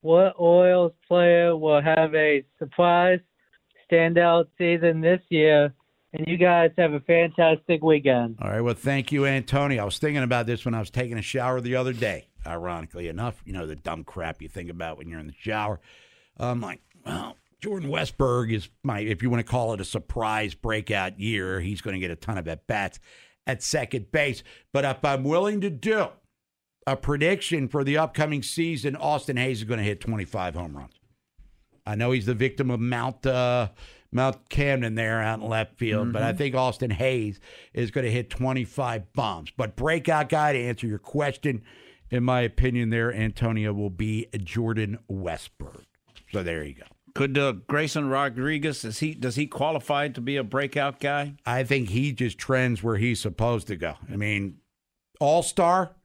What 0.00 0.34
Orioles 0.38 0.90
player 1.06 1.56
will 1.56 1.80
have 1.80 2.12
a 2.16 2.44
surprise 2.58 3.20
standout 3.88 4.48
season 4.58 5.00
this 5.00 5.20
year? 5.28 5.72
And 6.14 6.26
you 6.26 6.36
guys 6.36 6.72
have 6.78 6.94
a 6.94 7.00
fantastic 7.00 7.80
weekend. 7.84 8.38
All 8.42 8.50
right. 8.50 8.60
Well, 8.60 8.74
thank 8.74 9.12
you, 9.12 9.24
Antonio. 9.24 9.82
I 9.82 9.84
was 9.84 9.98
thinking 9.98 10.24
about 10.24 10.46
this 10.46 10.64
when 10.64 10.74
I 10.74 10.80
was 10.80 10.90
taking 10.90 11.16
a 11.16 11.22
shower 11.22 11.60
the 11.60 11.76
other 11.76 11.92
day. 11.92 12.26
Ironically 12.44 13.06
enough, 13.06 13.40
you 13.44 13.52
know 13.52 13.66
the 13.66 13.76
dumb 13.76 14.02
crap 14.02 14.42
you 14.42 14.48
think 14.48 14.68
about 14.68 14.98
when 14.98 15.08
you're 15.08 15.20
in 15.20 15.28
the 15.28 15.34
shower. 15.38 15.78
I'm 16.38 16.60
like, 16.60 16.80
well, 17.04 17.36
Jordan 17.60 17.90
Westburg 17.90 18.52
is 18.52 18.68
my, 18.82 19.00
if 19.00 19.22
you 19.22 19.30
want 19.30 19.44
to 19.44 19.50
call 19.50 19.72
it 19.72 19.80
a 19.80 19.84
surprise 19.84 20.54
breakout 20.54 21.18
year, 21.18 21.60
he's 21.60 21.80
going 21.80 21.94
to 21.94 22.00
get 22.00 22.10
a 22.10 22.16
ton 22.16 22.38
of 22.38 22.46
at 22.46 22.66
bats 22.66 23.00
at 23.46 23.62
second 23.62 24.12
base. 24.12 24.42
But 24.72 24.84
if 24.84 25.04
I'm 25.04 25.24
willing 25.24 25.60
to 25.62 25.70
do 25.70 26.08
a 26.86 26.96
prediction 26.96 27.68
for 27.68 27.82
the 27.82 27.98
upcoming 27.98 28.42
season, 28.42 28.94
Austin 28.96 29.36
Hays 29.36 29.58
is 29.58 29.64
going 29.64 29.78
to 29.78 29.84
hit 29.84 30.00
25 30.00 30.54
home 30.54 30.76
runs. 30.76 30.94
I 31.84 31.94
know 31.94 32.12
he's 32.12 32.26
the 32.26 32.34
victim 32.34 32.70
of 32.70 32.80
Mount 32.80 33.24
uh, 33.26 33.68
Mount 34.12 34.48
Camden 34.48 34.94
there 34.94 35.20
out 35.20 35.40
in 35.40 35.48
left 35.48 35.78
field, 35.78 36.12
but 36.12 36.22
I 36.22 36.32
think 36.32 36.54
Austin 36.54 36.90
Hays 36.90 37.40
is 37.74 37.90
going 37.90 38.04
to 38.04 38.10
hit 38.10 38.30
25 38.30 39.12
bombs. 39.12 39.50
But 39.56 39.76
breakout 39.76 40.28
guy 40.28 40.52
to 40.52 40.58
answer 40.58 40.86
your 40.86 40.98
question, 40.98 41.62
in 42.10 42.24
my 42.24 42.40
opinion, 42.42 42.90
there 42.90 43.12
Antonio 43.12 43.72
will 43.72 43.90
be 43.90 44.28
Jordan 44.44 44.98
Westburg. 45.10 45.84
So 46.32 46.42
there 46.42 46.64
you 46.64 46.74
go. 46.74 46.84
Could 47.14 47.36
uh, 47.38 47.52
Grayson 47.66 48.08
Rodriguez 48.08 48.84
is 48.84 48.98
he 49.00 49.14
does 49.14 49.34
he 49.36 49.46
qualify 49.46 50.08
to 50.08 50.20
be 50.20 50.36
a 50.36 50.44
breakout 50.44 51.00
guy? 51.00 51.34
I 51.44 51.64
think 51.64 51.88
he 51.88 52.12
just 52.12 52.38
trends 52.38 52.82
where 52.82 52.96
he's 52.96 53.20
supposed 53.20 53.66
to 53.68 53.76
go. 53.76 53.94
I 54.12 54.16
mean, 54.16 54.58
All 55.20 55.42
Star. 55.42 55.96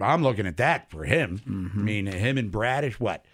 I'm 0.00 0.22
looking 0.22 0.46
at 0.46 0.56
that 0.56 0.90
for 0.90 1.04
him. 1.04 1.40
I 1.46 1.78
mean, 1.78 2.06
him 2.06 2.36
and 2.36 2.50
Bradish, 2.50 2.98
what? 2.98 3.24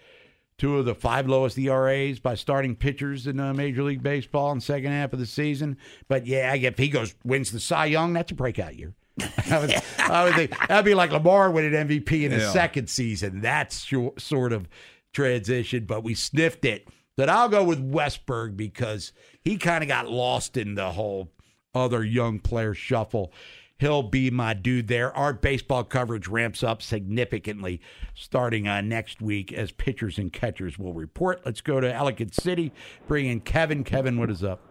Two 0.59 0.77
of 0.77 0.85
the 0.85 0.93
five 0.93 1.27
lowest 1.27 1.57
ERAs 1.57 2.19
by 2.19 2.35
starting 2.35 2.75
pitchers 2.75 3.25
in 3.25 3.39
uh, 3.39 3.51
Major 3.51 3.81
League 3.81 4.03
Baseball 4.03 4.51
in 4.51 4.59
the 4.59 4.63
second 4.63 4.91
half 4.91 5.11
of 5.11 5.17
the 5.17 5.25
season. 5.25 5.77
But 6.07 6.27
yeah, 6.27 6.53
if 6.53 6.77
he 6.77 6.87
goes 6.89 7.15
wins 7.23 7.51
the 7.51 7.59
Cy 7.59 7.85
Young, 7.85 8.13
that's 8.13 8.31
a 8.31 8.35
breakout 8.35 8.75
year. 8.75 8.93
I, 9.49 9.59
would, 9.59 9.73
I 9.97 10.23
would 10.25 10.35
think 10.35 10.51
that'd 10.67 10.85
be 10.85 10.93
like 10.93 11.11
Lamar 11.11 11.49
winning 11.49 11.71
MVP 11.71 12.23
in 12.25 12.31
his 12.31 12.43
Yeah. 12.43 12.51
second 12.51 12.89
season. 12.91 13.41
That's 13.41 13.89
sort 14.19 14.53
of 14.53 14.67
transition, 15.13 15.85
but 15.85 16.03
we 16.03 16.13
sniffed 16.13 16.65
it. 16.65 16.87
But 17.17 17.29
I'll 17.29 17.49
go 17.49 17.63
with 17.63 17.91
Westburg 17.91 18.55
because 18.57 19.11
he 19.41 19.57
kind 19.57 19.83
of 19.83 19.87
got 19.87 20.09
lost 20.09 20.57
in 20.57 20.75
the 20.75 20.91
whole 20.91 21.31
other 21.75 22.03
young 22.03 22.39
player 22.39 22.73
shuffle. 22.73 23.31
He'll 23.77 24.03
be 24.03 24.29
my 24.29 24.53
dude 24.53 24.87
there. 24.87 25.15
Our 25.17 25.33
baseball 25.33 25.83
coverage 25.83 26.27
ramps 26.27 26.61
up 26.63 26.83
significantly 26.83 27.81
starting 28.13 28.67
uh, 28.67 28.81
next 28.81 29.21
week 29.21 29.51
as 29.51 29.71
pitchers 29.71 30.19
and 30.19 30.31
catchers 30.31 30.77
will 30.77 30.93
report. 30.93 31.41
Let's 31.45 31.61
go 31.61 31.79
to 31.79 31.91
Ellicott 31.91 32.35
City. 32.35 32.71
Bring 33.07 33.25
in 33.25 33.39
Kevin. 33.41 33.83
Kevin, 33.83 34.19
what 34.19 34.29
is 34.29 34.43
up? 34.43 34.61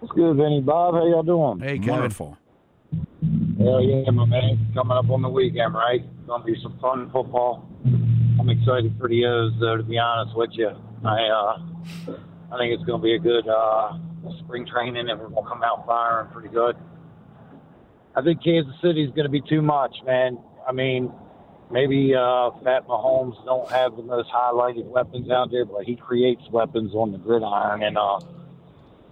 What's 0.00 0.12
good, 0.14 0.36
Vinny 0.36 0.60
Bob? 0.60 0.94
How 0.94 1.06
y'all 1.06 1.22
doing? 1.22 1.60
Hey, 1.60 1.78
Kevin. 1.78 1.94
Wonderful. 1.94 2.38
Hell 3.58 3.82
yeah, 3.82 4.10
my 4.10 4.24
man. 4.24 4.66
Coming 4.74 4.96
up 4.96 5.10
on 5.10 5.22
the 5.22 5.28
weekend, 5.28 5.74
right? 5.74 6.02
Gonna 6.26 6.44
be 6.44 6.56
some 6.60 6.78
fun 6.80 7.10
football. 7.12 7.68
I'm 8.38 8.48
excited 8.48 8.94
for 8.98 9.08
the 9.08 9.26
O's, 9.26 9.52
though. 9.58 9.76
To 9.76 9.82
be 9.82 9.98
honest 9.98 10.36
with 10.36 10.50
you, 10.52 10.70
I 11.04 11.22
uh, 11.28 11.58
I 12.52 12.58
think 12.58 12.72
it's 12.72 12.84
gonna 12.84 13.02
be 13.02 13.14
a 13.14 13.18
good 13.18 13.48
uh, 13.48 13.98
spring 14.40 14.66
training, 14.66 15.08
and 15.08 15.20
we're 15.20 15.28
gonna 15.28 15.48
come 15.48 15.62
out 15.62 15.86
firing 15.86 16.28
pretty 16.32 16.48
good. 16.48 16.76
I 18.14 18.22
think 18.22 18.42
Kansas 18.42 18.74
City 18.80 19.02
is 19.02 19.10
gonna 19.14 19.28
be 19.28 19.40
too 19.40 19.60
much, 19.60 19.94
man. 20.06 20.38
I 20.66 20.72
mean, 20.72 21.12
maybe 21.70 22.14
uh, 22.14 22.50
Mahomes 22.62 23.44
don't 23.44 23.70
have 23.70 23.96
the 23.96 24.02
most 24.02 24.28
highlighted 24.30 24.84
weapons 24.84 25.30
out 25.30 25.50
there, 25.50 25.64
but 25.64 25.84
he 25.84 25.96
creates 25.96 26.42
weapons 26.50 26.94
on 26.94 27.10
the 27.10 27.18
gridiron, 27.18 27.82
and 27.82 27.98
uh, 27.98 28.20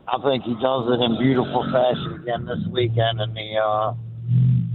I 0.07 0.23
think 0.23 0.45
he 0.45 0.55
does 0.55 0.87
it 0.89 1.03
in 1.03 1.19
beautiful 1.19 1.65
fashion 1.73 2.21
again 2.23 2.47
this 2.47 2.65
weekend. 2.71 3.21
And 3.21 3.35
the 3.35 3.59
uh, 3.59 3.95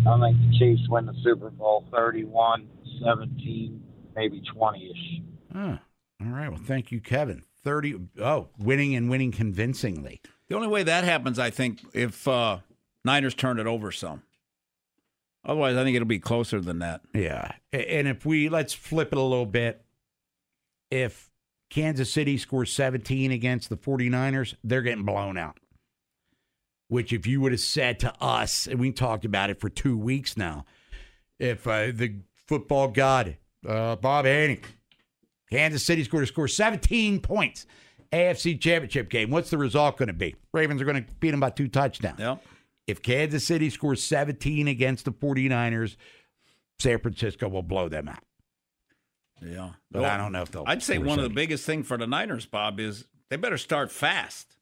I 0.09 0.19
think 0.19 0.37
the 0.51 0.59
Chiefs 0.59 0.89
win 0.89 1.05
the 1.05 1.15
Super 1.23 1.49
Bowl 1.51 1.85
31 1.91 2.67
17, 3.03 3.81
maybe 4.15 4.41
20 4.41 4.91
ish. 4.91 5.21
Huh. 5.53 5.77
All 6.21 6.31
right. 6.31 6.49
Well, 6.49 6.59
thank 6.63 6.91
you, 6.91 6.99
Kevin. 6.99 7.43
30. 7.63 7.99
Oh, 8.19 8.49
winning 8.57 8.95
and 8.95 9.09
winning 9.09 9.31
convincingly. 9.31 10.21
The 10.49 10.55
only 10.55 10.67
way 10.67 10.83
that 10.83 11.03
happens, 11.03 11.39
I 11.39 11.49
think, 11.49 11.79
if 11.93 12.27
uh, 12.27 12.59
Niners 13.05 13.33
turn 13.33 13.59
it 13.59 13.67
over 13.67 13.91
some. 13.91 14.23
Otherwise, 15.43 15.75
I 15.75 15.83
think 15.83 15.95
it'll 15.95 16.07
be 16.07 16.19
closer 16.19 16.59
than 16.59 16.79
that. 16.79 17.01
Yeah. 17.13 17.51
And 17.71 18.07
if 18.07 18.25
we, 18.25 18.49
let's 18.49 18.73
flip 18.73 19.11
it 19.11 19.17
a 19.17 19.21
little 19.21 19.45
bit. 19.45 19.83
If 20.91 21.31
Kansas 21.69 22.11
City 22.11 22.37
scores 22.37 22.71
17 22.73 23.31
against 23.31 23.69
the 23.69 23.77
49ers, 23.77 24.55
they're 24.63 24.81
getting 24.81 25.05
blown 25.05 25.37
out. 25.37 25.57
Which, 26.89 27.13
if 27.13 27.25
you 27.25 27.39
would 27.41 27.53
have 27.53 27.61
said 27.61 27.99
to 28.01 28.13
us, 28.21 28.67
and 28.67 28.79
we 28.79 28.91
talked 28.91 29.23
about 29.23 29.49
it 29.49 29.61
for 29.61 29.69
two 29.69 29.97
weeks 29.97 30.35
now, 30.35 30.65
if 31.39 31.65
uh, 31.65 31.87
the 31.93 32.17
football 32.35 32.89
god, 32.89 33.37
uh, 33.67 33.95
Bob 33.97 34.25
Haney, 34.25 34.59
Kansas 35.49 35.83
City's 35.83 36.07
going 36.07 36.23
to 36.23 36.27
score 36.27 36.47
17 36.47 37.19
points, 37.19 37.65
AFC 38.11 38.59
Championship 38.59 39.09
game, 39.09 39.29
what's 39.29 39.49
the 39.49 39.57
result 39.57 39.97
going 39.97 40.07
to 40.07 40.13
be? 40.13 40.35
Ravens 40.53 40.81
are 40.81 40.85
going 40.85 41.03
to 41.03 41.11
beat 41.19 41.31
them 41.31 41.39
by 41.39 41.49
two 41.49 41.67
touchdowns. 41.67 42.19
Yep. 42.19 42.43
If 42.87 43.01
Kansas 43.01 43.45
City 43.45 43.69
scores 43.69 44.03
17 44.03 44.67
against 44.67 45.05
the 45.05 45.11
49ers, 45.11 45.95
San 46.79 46.99
Francisco 46.99 47.47
will 47.47 47.63
blow 47.63 47.87
them 47.87 48.09
out. 48.09 48.23
Yeah. 49.41 49.71
But 49.89 50.05
I 50.05 50.17
don't 50.17 50.31
know 50.31 50.41
if 50.41 50.51
they'll. 50.51 50.65
I'd 50.67 50.83
say 50.83 50.97
one 50.97 51.19
of 51.19 51.23
the 51.23 51.29
biggest 51.29 51.65
thing 51.65 51.83
for 51.83 51.97
the 51.97 52.07
Niners, 52.07 52.45
Bob, 52.45 52.79
is 52.79 53.05
they 53.29 53.37
better 53.37 53.57
start 53.57 53.91
fast. 53.91 54.55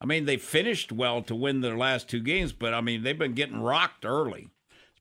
I 0.00 0.06
mean, 0.06 0.24
they 0.24 0.36
finished 0.36 0.92
well 0.92 1.22
to 1.22 1.34
win 1.34 1.60
their 1.60 1.76
last 1.76 2.08
two 2.08 2.20
games, 2.20 2.52
but 2.52 2.74
I 2.74 2.80
mean, 2.80 3.02
they've 3.02 3.18
been 3.18 3.34
getting 3.34 3.60
rocked 3.60 4.04
early. 4.04 4.48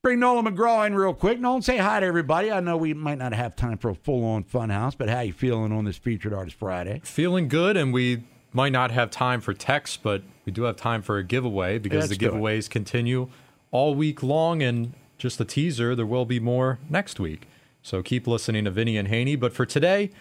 Bring 0.04 0.20
Nolan 0.20 0.54
McGraw 0.54 0.86
in 0.86 0.96
real 0.96 1.14
quick. 1.14 1.40
Nolan, 1.40 1.62
say 1.62 1.78
hi 1.78 2.02
to 2.02 2.06
everybody. 2.06 2.52
I 2.52 2.60
know 2.60 2.76
we 2.76 2.94
might 2.94 3.20
not 3.20 3.32
have 3.32 3.56
time 3.56 3.78
for 3.78 3.90
a 3.90 3.96
full 3.96 4.26
on 4.26 4.44
fun 4.44 4.70
house, 4.70 4.96
but 4.96 5.08
how 5.08 5.22
you 5.22 5.32
feeling 5.32 5.72
on 5.72 5.86
this 5.86 5.96
featured 5.96 6.34
artist 6.34 6.58
Friday? 6.58 7.00
Feeling 7.06 7.48
good, 7.48 7.78
and 7.78 7.94
we 7.94 8.26
might 8.52 8.74
not 8.74 8.92
have 8.92 9.10
time 9.10 9.40
for 9.40 9.54
text, 9.54 10.04
but 10.04 10.24
we 10.44 10.52
do 10.52 10.64
have 10.64 10.76
time 10.76 11.02
for 11.02 11.20
a 11.20 11.24
giveaway 11.24 11.78
because 11.78 12.10
Let's 12.10 12.18
the 12.18 12.26
giveaways 12.26 12.70
continue 12.70 13.30
all 13.72 13.96
week 13.96 14.22
long. 14.22 14.62
And 14.62 14.92
just 15.18 15.40
a 15.40 15.46
teaser, 15.46 15.96
there 15.96 16.06
will 16.06 16.26
be 16.26 16.42
more 16.42 16.80
next 16.90 17.18
week. 17.18 17.48
So 17.82 18.04
keep 18.04 18.28
listening 18.28 18.66
to 18.66 18.72
Vinny 18.72 18.98
and 18.98 19.08
Haney. 19.08 19.38
But 19.38 19.54
for 19.54 19.66
today, 19.66 20.12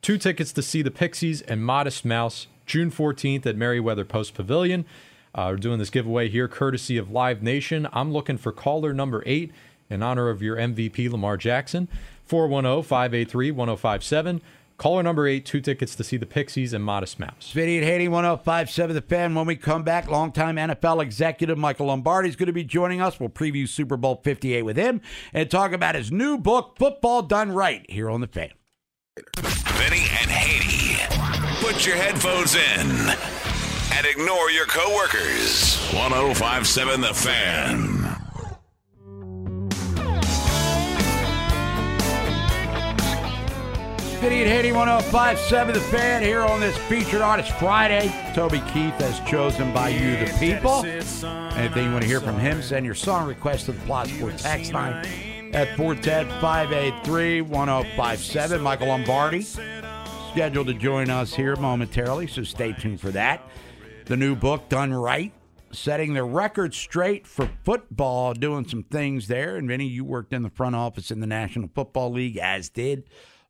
two 0.00 0.16
tickets 0.16 0.50
to 0.54 0.62
see 0.62 0.80
the 0.80 0.90
Pixies 0.90 1.42
and 1.42 1.62
Modest 1.62 2.06
Mouse 2.06 2.46
June 2.64 2.90
14th 2.90 3.44
at 3.44 3.54
Merriweather 3.54 4.06
Post 4.06 4.32
Pavilion. 4.32 4.86
Uh, 5.36 5.48
we're 5.50 5.56
doing 5.56 5.78
this 5.78 5.90
giveaway 5.90 6.30
here 6.30 6.48
courtesy 6.48 6.96
of 6.96 7.10
Live 7.10 7.42
Nation. 7.42 7.86
I'm 7.92 8.10
looking 8.10 8.38
for 8.38 8.52
caller 8.52 8.94
number 8.94 9.22
eight 9.26 9.52
in 9.90 10.02
honor 10.02 10.30
of 10.30 10.40
your 10.40 10.56
MVP, 10.56 11.10
Lamar 11.10 11.36
Jackson. 11.36 11.88
410 12.24 12.82
583 12.82 13.50
1057. 13.50 14.40
Caller 14.78 15.02
number 15.02 15.26
eight, 15.26 15.46
two 15.46 15.60
tickets 15.60 15.94
to 15.94 16.04
see 16.04 16.16
the 16.16 16.26
Pixies 16.26 16.72
and 16.72 16.84
Modest 16.84 17.18
Mouse. 17.18 17.50
Vinny 17.52 17.78
and 17.78 17.86
Haney, 17.86 18.08
1057 18.08 18.94
The 18.94 19.00
Fan. 19.02 19.34
When 19.34 19.46
we 19.46 19.56
come 19.56 19.82
back, 19.84 20.08
longtime 20.08 20.56
NFL 20.56 21.02
executive 21.02 21.56
Michael 21.56 21.86
Lombardi 21.86 22.28
is 22.28 22.36
going 22.36 22.48
to 22.48 22.52
be 22.52 22.64
joining 22.64 23.00
us. 23.00 23.18
We'll 23.18 23.30
preview 23.30 23.66
Super 23.68 23.96
Bowl 23.96 24.20
58 24.22 24.62
with 24.62 24.76
him 24.76 25.00
and 25.32 25.50
talk 25.50 25.72
about 25.72 25.94
his 25.94 26.12
new 26.12 26.36
book, 26.36 26.76
Football 26.78 27.22
Done 27.22 27.52
Right, 27.52 27.86
here 27.90 28.10
on 28.10 28.20
The 28.20 28.26
Fan. 28.26 28.50
Vinny 29.36 30.04
and 30.20 30.30
Haney. 30.30 30.98
Put 31.60 31.86
your 31.86 31.96
headphones 31.96 32.54
in 32.54 33.35
and 33.96 34.06
ignore 34.06 34.50
your 34.50 34.66
coworkers. 34.66 35.78
1057 35.94 37.00
The 37.00 37.14
Fan. 37.14 37.96
Vinny 44.20 44.42
and 44.42 44.50
Haney, 44.50 44.72
1057 44.72 45.74
The 45.74 45.80
Fan, 45.80 46.22
here 46.22 46.42
on 46.42 46.60
this 46.60 46.76
featured 46.88 47.22
artist 47.22 47.52
Friday. 47.52 48.12
Toby 48.34 48.62
Keith, 48.72 49.00
as 49.00 49.18
chosen 49.20 49.72
by 49.72 49.88
you, 49.88 50.16
the 50.18 50.30
people. 50.38 50.84
Anything 51.54 51.86
you 51.86 51.92
want 51.92 52.02
to 52.02 52.08
hear 52.08 52.20
from 52.20 52.38
him, 52.38 52.60
send 52.60 52.84
your 52.84 52.94
song 52.94 53.26
request 53.26 53.64
to 53.66 53.72
the 53.72 53.80
Plot 53.86 54.08
Sport 54.08 54.36
Tax 54.36 54.72
line 54.72 55.06
at 55.54 55.74
410 55.78 56.28
583 56.42 57.40
1057. 57.40 58.60
Michael 58.60 58.88
Lombardi 58.88 59.46
scheduled 60.32 60.66
to 60.66 60.74
join 60.74 61.08
us 61.08 61.34
here 61.34 61.56
momentarily, 61.56 62.26
so 62.26 62.42
stay 62.42 62.74
tuned 62.74 63.00
for 63.00 63.10
that. 63.12 63.40
The 64.06 64.16
new 64.16 64.36
book, 64.36 64.68
Done 64.68 64.94
Right, 64.94 65.32
setting 65.72 66.14
the 66.14 66.22
record 66.22 66.74
straight 66.74 67.26
for 67.26 67.50
football, 67.64 68.34
doing 68.34 68.68
some 68.68 68.84
things 68.84 69.26
there. 69.26 69.56
And 69.56 69.66
Vinny, 69.66 69.88
you 69.88 70.04
worked 70.04 70.32
in 70.32 70.42
the 70.42 70.48
front 70.48 70.76
office 70.76 71.10
in 71.10 71.18
the 71.18 71.26
National 71.26 71.68
Football 71.74 72.12
League, 72.12 72.36
as 72.36 72.68
did 72.68 73.02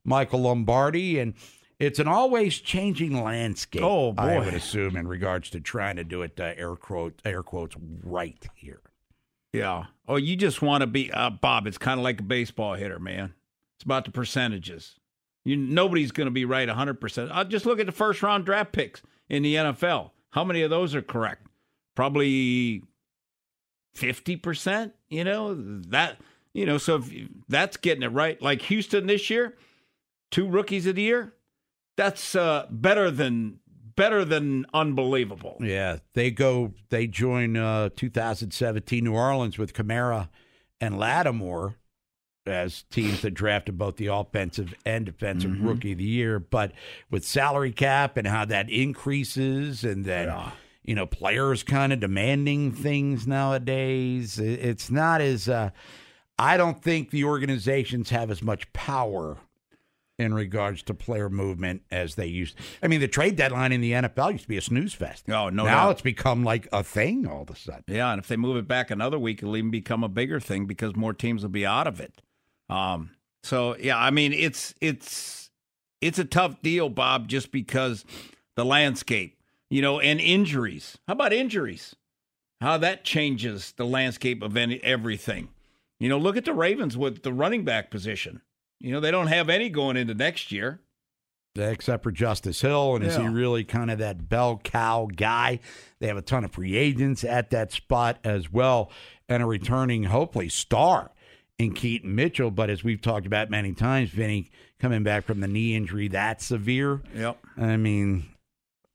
Michael 0.02 0.40
Lombardi. 0.40 1.18
And 1.18 1.34
it's 1.78 1.98
an 1.98 2.08
always 2.08 2.56
changing 2.58 3.22
landscape. 3.22 3.82
Oh, 3.84 4.12
boy. 4.12 4.22
I 4.22 4.38
would 4.38 4.54
assume 4.54 4.96
in 4.96 5.06
regards 5.06 5.50
to 5.50 5.60
trying 5.60 5.96
to 5.96 6.04
do 6.04 6.22
it 6.22 6.40
uh, 6.40 6.54
air 6.56 6.74
quote 6.74 7.20
air 7.22 7.42
quotes 7.42 7.76
right 8.02 8.42
here. 8.54 8.80
Yeah. 9.52 9.84
Oh, 10.08 10.16
you 10.16 10.36
just 10.36 10.62
want 10.62 10.80
to 10.80 10.86
be 10.86 11.12
uh, 11.12 11.28
Bob. 11.28 11.66
It's 11.66 11.76
kind 11.76 12.00
of 12.00 12.04
like 12.04 12.20
a 12.20 12.24
baseball 12.24 12.76
hitter, 12.76 12.98
man. 12.98 13.34
It's 13.76 13.84
about 13.84 14.06
the 14.06 14.10
percentages. 14.10 14.94
You 15.44 15.58
nobody's 15.58 16.12
going 16.12 16.28
to 16.28 16.32
be 16.32 16.46
right 16.46 16.66
100%. 16.66 17.30
I'll 17.30 17.44
just 17.44 17.66
look 17.66 17.78
at 17.78 17.84
the 17.84 17.92
first 17.92 18.22
round 18.22 18.46
draft 18.46 18.72
picks 18.72 19.02
in 19.28 19.42
the 19.42 19.56
NFL. 19.56 20.12
How 20.37 20.44
many 20.44 20.61
of 20.61 20.68
those 20.68 20.94
are 20.94 21.01
correct? 21.01 21.46
Probably 21.94 22.83
50%, 23.96 24.92
you 25.09 25.25
know, 25.25 25.55
that 25.88 26.18
you 26.53 26.64
know, 26.64 26.79
so 26.79 26.96
if 26.96 27.11
that's 27.49 27.77
getting 27.79 28.03
it 28.03 28.12
right. 28.12 28.40
Like 28.40 28.62
Houston 28.62 29.07
this 29.07 29.29
year, 29.29 29.57
two 30.31 30.46
rookies 30.46 30.87
of 30.87 30.94
the 30.94 31.03
year, 31.03 31.35
that's 31.96 32.35
uh, 32.35 32.66
better 32.70 33.11
than 33.11 33.61
better 33.94 34.25
than 34.27 34.66
unbelievable. 34.75 35.57
Yeah, 35.61 35.99
they 36.12 36.31
go. 36.31 36.72
They 36.90 37.07
join 37.07 37.57
uh, 37.57 37.88
2017 37.96 39.05
New 39.05 39.14
Orleans 39.14 39.57
with 39.57 39.72
Kamara 39.72 40.29
and 40.81 40.99
Lattimore 40.99 41.77
as 42.48 42.82
teams 42.90 43.22
that 43.22 43.32
drafted 43.32 43.76
both 43.78 43.96
the 43.96 44.06
offensive 44.06 44.74
and 44.85 45.04
defensive 45.06 45.50
Mm-hmm. 45.50 45.66
rookie 45.68 45.92
of 45.92 45.98
the 45.98 46.04
year. 46.04 46.38
But 46.38 46.72
with 47.11 47.24
salary 47.24 47.72
cap 47.72 48.16
and 48.16 48.26
how 48.26 48.44
that 48.46 48.68
increases, 48.70 49.85
and 49.85 50.04
then 50.04 50.32
you 50.85 50.94
know 50.94 51.06
players 51.06 51.62
kind 51.62 51.92
of 51.92 52.00
demanding 52.00 52.72
things 52.72 53.26
nowadays, 53.26 54.38
it's 54.38 54.90
not 54.90 55.20
as. 55.20 55.48
Uh, 55.48 55.70
I 56.38 56.59
don't 56.59 56.82
think 56.82 57.11
the 57.11 57.24
organizations 57.24 58.11
have 58.11 58.30
as 58.30 58.42
much 58.42 58.70
power 58.74 59.38
in 60.18 60.32
regards 60.35 60.82
to 60.82 60.94
player 60.94 61.28
movement 61.30 61.82
as 61.90 62.14
they 62.14 62.26
used. 62.26 62.54
I 62.82 62.88
mean, 62.88 63.00
the 63.00 63.09
trade 63.09 63.37
deadline 63.37 63.72
in 63.72 63.80
the 63.82 63.92
NFL 63.92 64.32
used 64.32 64.44
to 64.44 64.48
be 64.48 64.56
a 64.59 64.62
snooze 64.62 64.92
fest. 64.94 65.24
Oh, 65.28 65.48
no 65.48 65.64
now 65.64 65.85
doubt. 65.85 65.90
it's 65.92 66.02
become 66.02 66.42
like 66.44 66.68
a 66.72 66.82
thing 66.82 67.26
all 67.26 67.42
of 67.42 67.50
a 67.50 67.56
sudden. 67.56 67.85
Yeah, 67.87 68.12
and 68.12 68.18
if 68.18 68.28
they 68.28 68.37
move 68.37 68.56
it 68.56 68.66
back 68.68 68.90
another 68.90 69.18
week, 69.18 69.42
it'll 69.42 69.56
even 69.56 69.70
become 69.70 70.04
a 70.04 70.09
bigger 70.09 70.38
thing 70.40 70.66
because 70.66 70.94
more 70.96 71.12
teams 71.14 71.42
will 71.42 71.50
be 71.50 71.64
out 71.66 71.87
of 71.87 72.00
it. 72.00 72.20
Um, 72.68 73.11
so 73.42 73.76
yeah, 73.76 73.98
I 73.98 74.11
mean 74.11 74.33
it's 74.33 74.74
it's 74.81 75.50
it's 76.00 76.18
a 76.18 76.24
tough 76.24 76.61
deal, 76.62 76.88
Bob, 76.88 77.29
just 77.29 77.50
because 77.50 78.05
the 78.55 78.64
landscape, 78.64 79.38
you 79.70 79.83
know, 79.83 80.00
and 80.00 80.20
injuries. 80.20 80.98
How 81.07 81.14
about 81.14 81.33
injuries? 81.33 81.94
How 82.61 82.79
that 82.79 83.05
changes 83.05 83.72
the 83.72 83.85
landscape 83.85 84.42
of 84.42 84.57
any, 84.57 84.83
everything. 84.83 85.48
You 86.00 86.09
know, 86.09 86.18
look 86.18 86.37
at 86.37 86.44
the 86.44 86.55
Ravens 86.55 86.96
with 86.96 87.22
the 87.22 87.33
running 87.33 87.64
back 87.64 87.90
position. 87.90 88.42
You 88.81 88.92
know, 88.92 89.00
they 89.00 89.11
don't 89.11 89.29
have 89.29 89.48
any 89.48 89.68
going 89.68 89.96
into 89.96 90.14
next 90.14 90.52
year. 90.52 90.81
Except 91.55 92.02
for 92.02 92.11
Justice 92.11 92.61
Hill, 92.61 92.96
and 92.96 93.05
is 93.05 93.16
he 93.16 93.26
really 93.26 93.64
kind 93.64 93.90
of 93.90 93.98
that 93.98 94.29
bell 94.29 94.61
cow 94.62 95.09
guy? 95.14 95.61
They 96.00 96.07
have 96.07 96.18
a 96.18 96.22
ton 96.22 96.44
of 96.44 96.52
free 96.52 96.76
agents 96.76 97.24
at 97.24 97.48
that 97.48 97.72
spot 97.72 98.18
as 98.24 98.52
well, 98.52 98.90
and 99.26 99.42
a 99.42 99.46
returning, 99.46 100.05
hopefully, 100.05 100.50
star 100.50 101.12
in 101.58 101.72
Keaton 101.72 102.14
Mitchell. 102.14 102.50
But 102.50 102.70
as 102.70 102.84
we've 102.84 103.00
talked 103.00 103.26
about 103.26 103.50
many 103.50 103.72
times, 103.72 104.10
Vinny 104.10 104.50
coming 104.78 105.02
back 105.02 105.24
from 105.24 105.40
the 105.40 105.48
knee 105.48 105.74
injury 105.74 106.08
that 106.08 106.42
severe. 106.42 107.02
Yep. 107.14 107.38
I 107.56 107.76
mean, 107.76 108.26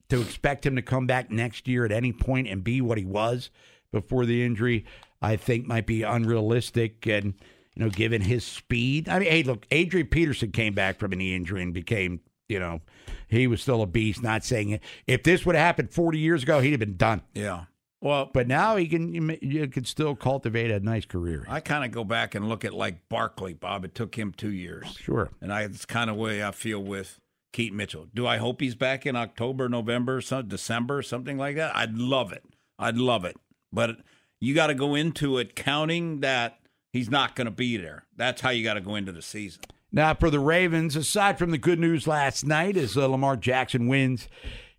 to 0.09 0.21
expect 0.21 0.65
him 0.65 0.75
to 0.75 0.81
come 0.81 1.07
back 1.07 1.31
next 1.31 1.67
year 1.67 1.85
at 1.85 1.91
any 1.91 2.11
point 2.13 2.47
and 2.47 2.63
be 2.63 2.81
what 2.81 2.97
he 2.97 3.05
was 3.05 3.49
before 3.91 4.25
the 4.25 4.45
injury, 4.45 4.85
I 5.21 5.35
think 5.35 5.65
might 5.65 5.85
be 5.85 6.03
unrealistic. 6.03 7.07
And, 7.07 7.33
you 7.75 7.83
know, 7.83 7.89
given 7.89 8.21
his 8.21 8.43
speed, 8.43 9.09
I 9.09 9.19
mean, 9.19 9.29
hey, 9.29 9.43
look, 9.43 9.65
Adrian 9.71 10.07
Peterson 10.07 10.51
came 10.51 10.73
back 10.73 10.99
from 10.99 11.13
a 11.13 11.15
knee 11.15 11.35
injury 11.35 11.63
and 11.63 11.73
became, 11.73 12.19
you 12.49 12.59
know, 12.59 12.81
he 13.27 13.47
was 13.47 13.61
still 13.61 13.81
a 13.81 13.87
beast. 13.87 14.21
Not 14.21 14.43
saying 14.43 14.69
it. 14.71 14.83
If 15.07 15.23
this 15.23 15.45
would 15.45 15.55
have 15.55 15.63
happened 15.63 15.91
40 15.91 16.19
years 16.19 16.43
ago, 16.43 16.59
he'd 16.59 16.71
have 16.71 16.79
been 16.79 16.97
done. 16.97 17.21
Yeah. 17.33 17.65
Well, 18.01 18.29
But 18.33 18.47
now 18.47 18.75
he 18.77 18.87
can, 18.87 19.13
you, 19.13 19.37
you 19.41 19.67
can 19.67 19.85
still 19.85 20.15
cultivate 20.15 20.71
a 20.71 20.79
nice 20.79 21.05
career. 21.05 21.45
I 21.47 21.59
kind 21.59 21.85
of 21.85 21.91
go 21.91 22.03
back 22.03 22.33
and 22.33 22.49
look 22.49 22.65
at 22.65 22.73
like 22.73 23.07
Barkley, 23.09 23.53
Bob. 23.53 23.85
It 23.85 23.93
took 23.93 24.15
him 24.15 24.33
two 24.35 24.51
years. 24.51 24.97
Sure. 24.99 25.29
And 25.39 25.53
I, 25.53 25.61
it's 25.61 25.85
kind 25.85 26.09
of 26.09 26.15
way 26.15 26.43
I 26.43 26.51
feel 26.51 26.79
with 26.79 27.19
Keaton 27.53 27.77
Mitchell. 27.77 28.07
Do 28.13 28.25
I 28.25 28.37
hope 28.37 28.59
he's 28.59 28.75
back 28.75 29.05
in 29.05 29.15
October, 29.15 29.69
November, 29.69 30.19
some, 30.19 30.47
December, 30.47 31.03
something 31.03 31.37
like 31.37 31.55
that? 31.57 31.75
I'd 31.75 31.95
love 31.97 32.31
it. 32.33 32.43
I'd 32.79 32.97
love 32.97 33.23
it. 33.23 33.37
But 33.71 33.97
you 34.39 34.55
got 34.55 34.67
to 34.67 34.73
go 34.73 34.95
into 34.95 35.37
it 35.37 35.55
counting 35.55 36.21
that 36.21 36.57
he's 36.91 37.09
not 37.09 37.35
going 37.35 37.45
to 37.45 37.51
be 37.51 37.77
there. 37.77 38.05
That's 38.17 38.41
how 38.41 38.49
you 38.49 38.63
got 38.63 38.73
to 38.73 38.81
go 38.81 38.95
into 38.95 39.11
the 39.11 39.21
season. 39.21 39.61
Now, 39.91 40.13
for 40.13 40.29
the 40.29 40.39
Ravens, 40.39 40.95
aside 40.95 41.37
from 41.37 41.51
the 41.51 41.57
good 41.57 41.77
news 41.77 42.07
last 42.07 42.45
night, 42.45 42.77
as 42.77 42.97
uh, 42.97 43.07
Lamar 43.07 43.35
Jackson 43.35 43.87
wins 43.87 44.29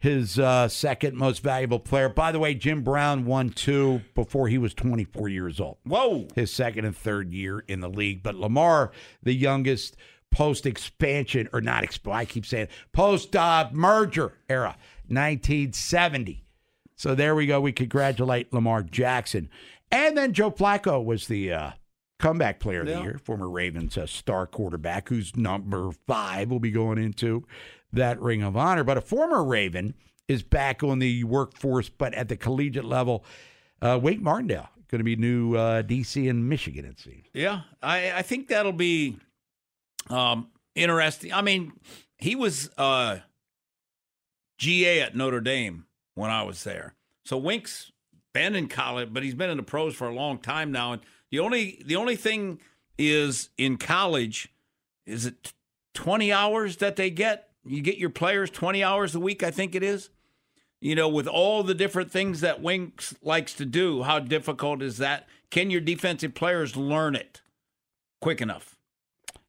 his 0.02 0.36
uh, 0.36 0.66
second 0.66 1.16
most 1.16 1.44
valuable 1.44 1.78
player. 1.78 2.08
By 2.08 2.32
the 2.32 2.40
way, 2.40 2.54
Jim 2.54 2.82
Brown 2.82 3.24
won 3.24 3.50
two 3.50 4.02
before 4.16 4.48
he 4.48 4.58
was 4.58 4.74
24 4.74 5.28
years 5.28 5.60
old. 5.60 5.76
Whoa. 5.84 6.26
His 6.34 6.52
second 6.52 6.86
and 6.86 6.96
third 6.96 7.32
year 7.32 7.60
in 7.68 7.78
the 7.78 7.88
league. 7.88 8.20
But 8.20 8.34
Lamar, 8.34 8.90
the 9.22 9.32
youngest 9.32 9.96
post 10.32 10.66
expansion, 10.66 11.48
or 11.52 11.60
not, 11.60 11.84
exp- 11.84 12.12
I 12.12 12.24
keep 12.24 12.44
saying 12.44 12.66
post 12.90 13.36
uh, 13.36 13.68
merger 13.70 14.32
era, 14.48 14.76
1970. 15.06 16.42
So 16.96 17.14
there 17.14 17.36
we 17.36 17.46
go. 17.46 17.60
We 17.60 17.70
congratulate 17.70 18.52
Lamar 18.52 18.82
Jackson. 18.82 19.48
And 19.92 20.18
then 20.18 20.32
Joe 20.32 20.50
Flacco 20.50 21.04
was 21.04 21.28
the 21.28 21.52
uh, 21.52 21.70
comeback 22.18 22.58
player 22.58 22.80
of 22.80 22.88
the 22.88 23.00
year, 23.02 23.20
former 23.22 23.48
Ravens 23.48 23.96
uh, 23.96 24.06
star 24.06 24.48
quarterback, 24.48 25.10
who's 25.10 25.36
number 25.36 25.92
five 26.08 26.50
will 26.50 26.60
be 26.60 26.72
going 26.72 26.98
into 26.98 27.46
that 27.92 28.20
ring 28.20 28.42
of 28.42 28.56
honor. 28.56 28.84
But 28.84 28.98
a 28.98 29.00
former 29.00 29.44
Raven 29.44 29.94
is 30.28 30.42
back 30.42 30.82
on 30.82 30.98
the 30.98 31.24
workforce, 31.24 31.88
but 31.88 32.14
at 32.14 32.28
the 32.28 32.36
collegiate 32.36 32.84
level. 32.84 33.24
Uh, 33.80 33.98
Wink 34.00 34.22
Martindale 34.22 34.68
going 34.92 35.00
to 35.00 35.04
be 35.04 35.16
new 35.16 35.56
uh, 35.56 35.82
DC 35.82 36.28
and 36.28 36.48
Michigan, 36.48 36.84
it 36.84 37.00
seems. 37.00 37.24
Yeah, 37.32 37.62
I, 37.82 38.12
I 38.12 38.22
think 38.22 38.48
that'll 38.48 38.72
be 38.72 39.16
um, 40.10 40.48
interesting. 40.74 41.32
I 41.32 41.40
mean, 41.40 41.72
he 42.18 42.36
was 42.36 42.70
uh, 42.76 43.20
GA 44.58 45.00
at 45.00 45.16
Notre 45.16 45.40
Dame 45.40 45.86
when 46.14 46.30
I 46.30 46.42
was 46.42 46.62
there. 46.62 46.94
So 47.24 47.38
Wink's 47.38 47.90
been 48.34 48.54
in 48.54 48.68
college, 48.68 49.08
but 49.12 49.22
he's 49.22 49.34
been 49.34 49.48
in 49.48 49.56
the 49.56 49.62
pros 49.62 49.94
for 49.94 50.08
a 50.08 50.14
long 50.14 50.38
time 50.38 50.70
now. 50.70 50.92
And 50.92 51.02
the 51.30 51.40
only 51.40 51.82
the 51.84 51.96
only 51.96 52.16
thing 52.16 52.60
is 52.98 53.48
in 53.56 53.78
college, 53.78 54.50
is 55.06 55.24
it 55.24 55.54
twenty 55.94 56.30
hours 56.30 56.76
that 56.76 56.96
they 56.96 57.08
get? 57.08 57.48
You 57.64 57.80
get 57.82 57.98
your 57.98 58.10
players 58.10 58.50
twenty 58.50 58.82
hours 58.82 59.14
a 59.14 59.20
week, 59.20 59.42
I 59.42 59.50
think 59.50 59.74
it 59.74 59.82
is. 59.82 60.10
You 60.80 60.96
know, 60.96 61.08
with 61.08 61.28
all 61.28 61.62
the 61.62 61.74
different 61.74 62.10
things 62.10 62.40
that 62.40 62.60
Winks 62.60 63.14
likes 63.22 63.54
to 63.54 63.64
do, 63.64 64.02
how 64.02 64.18
difficult 64.18 64.82
is 64.82 64.98
that? 64.98 65.28
Can 65.50 65.70
your 65.70 65.80
defensive 65.80 66.34
players 66.34 66.76
learn 66.76 67.14
it 67.14 67.40
quick 68.20 68.40
enough? 68.40 68.76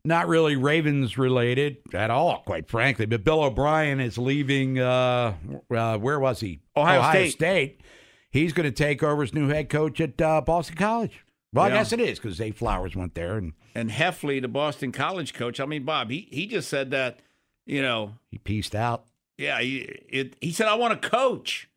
Not 0.06 0.28
really 0.28 0.56
Ravens 0.56 1.17
related 1.17 1.78
at 1.93 2.12
all, 2.12 2.43
quite 2.45 2.67
frankly. 2.67 3.06
But 3.06 3.23
Bill 3.23 3.41
O'Brien 3.41 3.99
is 3.99 4.17
leaving. 4.17 4.78
Uh, 4.78 5.34
uh, 5.73 5.97
where 5.97 6.19
was 6.19 6.41
he? 6.41 6.60
Ohio 6.76 7.30
State. 7.30 7.82
He's 8.30 8.52
going 8.54 8.65
to 8.65 8.71
take 8.76 9.02
over 9.02 9.23
as 9.23 9.34
new 9.34 9.47
head 9.47 9.69
coach 9.69 10.02
at 10.02 10.21
uh, 10.21 10.41
Boston 10.41 10.76
College. 10.76 11.23
Well, 11.54 11.67
Yeah. 11.67 11.76
I 11.76 11.78
guess 11.78 11.93
it 11.93 11.99
is 11.99 12.19
because 12.19 12.36
Zay 12.38 12.52
Flowers 12.52 12.95
went 12.95 13.13
there 13.15 13.38
and 13.38 13.54
And 13.76 13.91
Hafley, 13.91 14.41
the 14.41 14.47
Boston 14.47 14.91
College 14.91 15.34
coach, 15.34 15.60
I 15.60 15.65
mean, 15.65 15.84
Bob, 15.84 16.10
he, 16.10 16.28
he 16.32 16.47
just 16.47 16.67
said 16.67 16.91
that, 16.91 17.19
you 17.65 17.82
know, 17.82 18.13
he 18.30 18.38
pieced 18.38 18.76
out. 18.76 19.06
yeah, 19.38 19.60
he, 19.60 19.78
it, 20.10 20.36
he 20.41 20.51
said, 20.51 20.68
I 20.68 20.76
want 20.76 21.01
to 21.01 21.09
coach. 21.09 21.70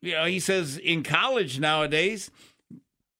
You 0.00 0.12
know, 0.12 0.24
he 0.24 0.40
says 0.40 0.78
in 0.78 1.02
college 1.02 1.60
nowadays, 1.60 2.30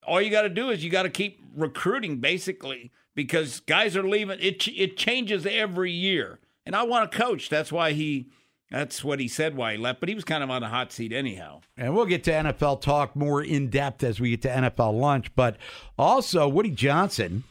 all 0.05 0.21
you 0.21 0.29
got 0.29 0.41
to 0.41 0.49
do 0.49 0.69
is 0.69 0.83
you 0.83 0.89
got 0.89 1.03
to 1.03 1.09
keep 1.09 1.41
recruiting 1.55 2.17
basically 2.17 2.91
because 3.15 3.61
guys 3.61 3.95
are 3.95 4.03
leaving. 4.03 4.37
It, 4.41 4.67
it 4.67 4.97
changes 4.97 5.45
every 5.45 5.91
year. 5.91 6.39
And 6.65 6.75
I 6.75 6.83
want 6.83 7.09
to 7.11 7.17
coach. 7.17 7.49
That's 7.49 7.71
why 7.71 7.91
he, 7.93 8.27
that's 8.69 9.03
what 9.03 9.19
he 9.19 9.27
said 9.27 9.55
why 9.55 9.73
he 9.73 9.77
left. 9.77 9.99
But 9.99 10.09
he 10.09 10.15
was 10.15 10.23
kind 10.25 10.43
of 10.43 10.49
on 10.49 10.63
a 10.63 10.67
hot 10.69 10.91
seat 10.91 11.13
anyhow. 11.13 11.61
And 11.77 11.95
we'll 11.95 12.05
get 12.05 12.23
to 12.25 12.31
NFL 12.31 12.81
talk 12.81 13.15
more 13.15 13.41
in 13.41 13.69
depth 13.69 14.03
as 14.03 14.19
we 14.19 14.31
get 14.31 14.41
to 14.43 14.49
NFL 14.49 14.99
lunch. 14.99 15.33
But 15.35 15.57
also, 15.97 16.47
Woody 16.49 16.71
Johnson. 16.71 17.43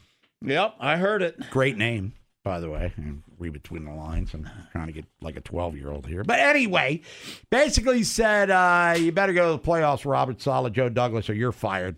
Yep, 0.45 0.75
I 0.79 0.97
heard 0.97 1.21
it. 1.21 1.49
Great 1.49 1.77
name, 1.77 2.13
by 2.43 2.59
the 2.59 2.69
way. 2.69 2.91
And 2.97 3.23
read 3.39 3.53
between 3.53 3.85
the 3.85 3.91
lines. 3.93 4.33
I'm 4.33 4.49
trying 4.71 4.87
to 4.87 4.93
get 4.93 5.05
like 5.21 5.37
a 5.37 5.41
12 5.41 5.77
year 5.77 5.91
old 5.91 6.05
here. 6.07 6.23
But 6.23 6.39
anyway, 6.39 7.01
basically 7.49 8.03
said 8.03 8.49
uh, 8.49 8.95
you 8.97 9.11
better 9.11 9.33
go 9.33 9.55
to 9.55 9.61
the 9.63 9.67
playoffs, 9.71 10.05
Robert 10.05 10.41
Saleh, 10.41 10.71
Joe 10.73 10.89
Douglas, 10.89 11.29
or 11.29 11.33
you're 11.33 11.51
fired. 11.51 11.97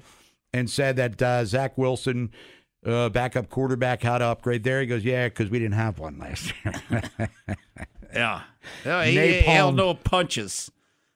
And 0.54 0.70
said 0.70 0.96
that 0.96 1.22
uh, 1.22 1.44
Zach 1.44 1.78
Wilson 1.78 2.32
uh, 2.86 3.10
backup 3.10 3.50
quarterback, 3.50 4.04
how 4.04 4.18
to 4.18 4.26
upgrade 4.26 4.64
there. 4.64 4.80
He 4.80 4.88
goes, 4.88 5.04
yeah, 5.04 5.28
because 5.28 5.50
we 5.50 5.60
didn't 5.60 5.74
have 5.74 6.00
one 6.00 6.18
last 6.18 6.54
year. 6.64 7.04
Yeah. 8.14 8.44
Yeah, 8.86 9.04
he, 9.04 9.12
he 9.20 9.40
held 9.42 9.76
no 9.76 9.94
punches. 9.94 10.72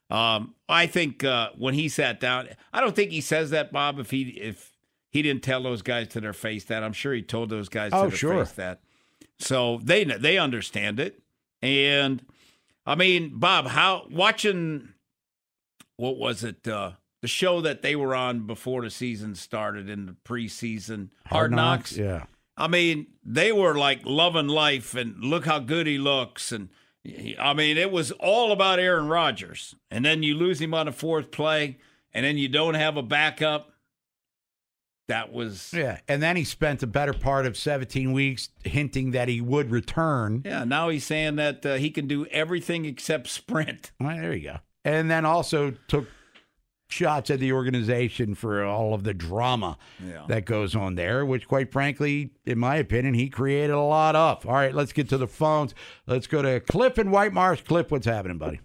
Um, 0.10 0.56
I 0.68 0.86
think 0.88 1.24
uh, 1.24 1.52
when 1.58 1.74
he 1.74 1.88
sat 1.88 2.20
down, 2.20 2.50
I 2.74 2.82
don't 2.82 2.94
think 2.94 3.12
he 3.12 3.22
says 3.22 3.52
that, 3.52 3.72
Bob. 3.72 4.00
If 4.00 4.12
he 4.12 4.24
if 4.24 4.74
he 5.10 5.22
didn't 5.22 5.42
tell 5.44 5.64
those 5.64 5.82
guys 5.82 6.10
to 6.10 6.20
their 6.20 6.34
face 6.34 6.66
that, 6.66 6.84
I'm 6.84 6.92
sure 6.92 7.14
he 7.14 7.22
told 7.22 7.50
those 7.50 7.70
guys 7.70 7.92
Oh, 7.94 8.04
to 8.06 8.10
their 8.10 8.18
sure. 8.18 8.46
face 8.46 8.54
that. 8.56 8.82
So 9.40 9.80
they 9.84 10.04
they 10.04 10.38
understand 10.38 11.00
it, 11.00 11.22
and 11.62 12.24
I 12.86 12.96
mean, 12.96 13.40
Bob, 13.40 13.68
how 13.68 14.08
watching 14.10 14.90
what 15.96 16.18
was 16.18 16.44
it? 16.44 16.68
Uh, 16.68 16.92
the 17.22 17.28
show 17.28 17.62
that 17.62 17.82
they 17.82 17.96
were 17.96 18.16
on 18.16 18.48
before 18.48 18.82
the 18.82 18.90
season 18.90 19.36
started 19.36 19.90
in 19.90 20.06
the 20.06 20.16
preseason, 20.26 21.10
Hard, 21.28 21.52
Knocks. 21.52 21.98
Yeah. 21.98 22.26
I 22.56 22.68
mean, 22.68 23.08
they 23.24 23.52
were 23.52 23.76
like 23.76 24.02
loving 24.06 24.48
life 24.48 24.96
and 24.96 25.24
look 25.24 25.46
how 25.46 25.60
good 25.60 25.88
he 25.88 25.98
looks. 25.98 26.52
And 26.52 26.70
I 27.40 27.54
mean, 27.54 27.78
it 27.78 27.92
was 27.92 28.12
all 28.12 28.52
about 28.52 28.80
Aaron 28.80 29.08
Rodgers. 29.08 29.76
And 29.90 30.06
then 30.06 30.24
you 30.24 30.36
lose 30.36 30.60
him 30.60 30.74
on 30.74 30.86
the 30.86 30.92
fourth 30.92 31.32
play, 31.32 31.78
and 32.14 32.26
then 32.26 32.38
you 32.38 32.50
don't 32.50 32.74
have 32.74 32.98
a 32.98 33.04
backup. 33.04 33.72
That 35.10 35.34
was, 35.34 35.74
Yeah. 35.76 36.00
And 36.08 36.22
then 36.22 36.36
he 36.38 36.44
spent 36.44 36.80
the 36.82 36.88
better 36.88 37.14
part 37.14 37.46
of 37.48 37.58
17 37.58 38.14
weeks 38.14 38.50
hinting 38.64 39.10
that 39.12 39.28
he 39.28 39.42
would 39.42 39.72
return. 39.72 40.44
yeah. 40.46 40.64
Now 40.64 40.90
he's 40.90 41.04
saying 41.04 41.36
that 41.38 41.66
uh, 41.66 41.76
he 41.76 41.90
can 41.90 42.08
do 42.08 42.26
everything 42.28 42.86
except 42.86 43.28
sprint. 43.28 43.92
Well, 44.00 44.16
there 44.16 44.34
you 44.34 44.44
go. 44.44 44.58
And 44.86 45.10
then 45.10 45.26
also 45.26 45.74
took 45.88 46.08
shots 46.92 47.30
at 47.32 47.40
the 47.40 47.52
organization 47.52 48.36
for 48.36 48.64
all 48.64 48.94
of 48.94 49.04
the 49.04 49.14
drama 49.16 49.78
Yeah. 50.00 50.26
that 50.28 50.46
goes 50.46 50.76
on 50.76 50.94
there, 50.96 51.26
which, 51.26 51.48
quite 51.48 51.72
frankly, 51.72 52.30
in 52.46 52.60
my 52.60 52.76
opinion, 52.78 53.16
he 53.16 53.30
created 53.30 53.72
a 53.72 53.82
lot 53.82 54.16
of. 54.16 54.46
All 54.48 54.54
right, 54.54 54.74
let's 54.74 54.94
get 54.94 55.10
to 55.10 55.18
the 55.18 55.28
phones. 55.28 55.74
Let's 56.08 56.28
go 56.28 56.42
to 56.44 56.60
Cliff 56.60 56.98
in 57.00 57.10
White 57.12 57.34
Marsh. 57.34 57.62
Cliff, 57.64 57.92
what's 57.92 58.06
happening, 58.06 58.38
buddy? 58.38 58.60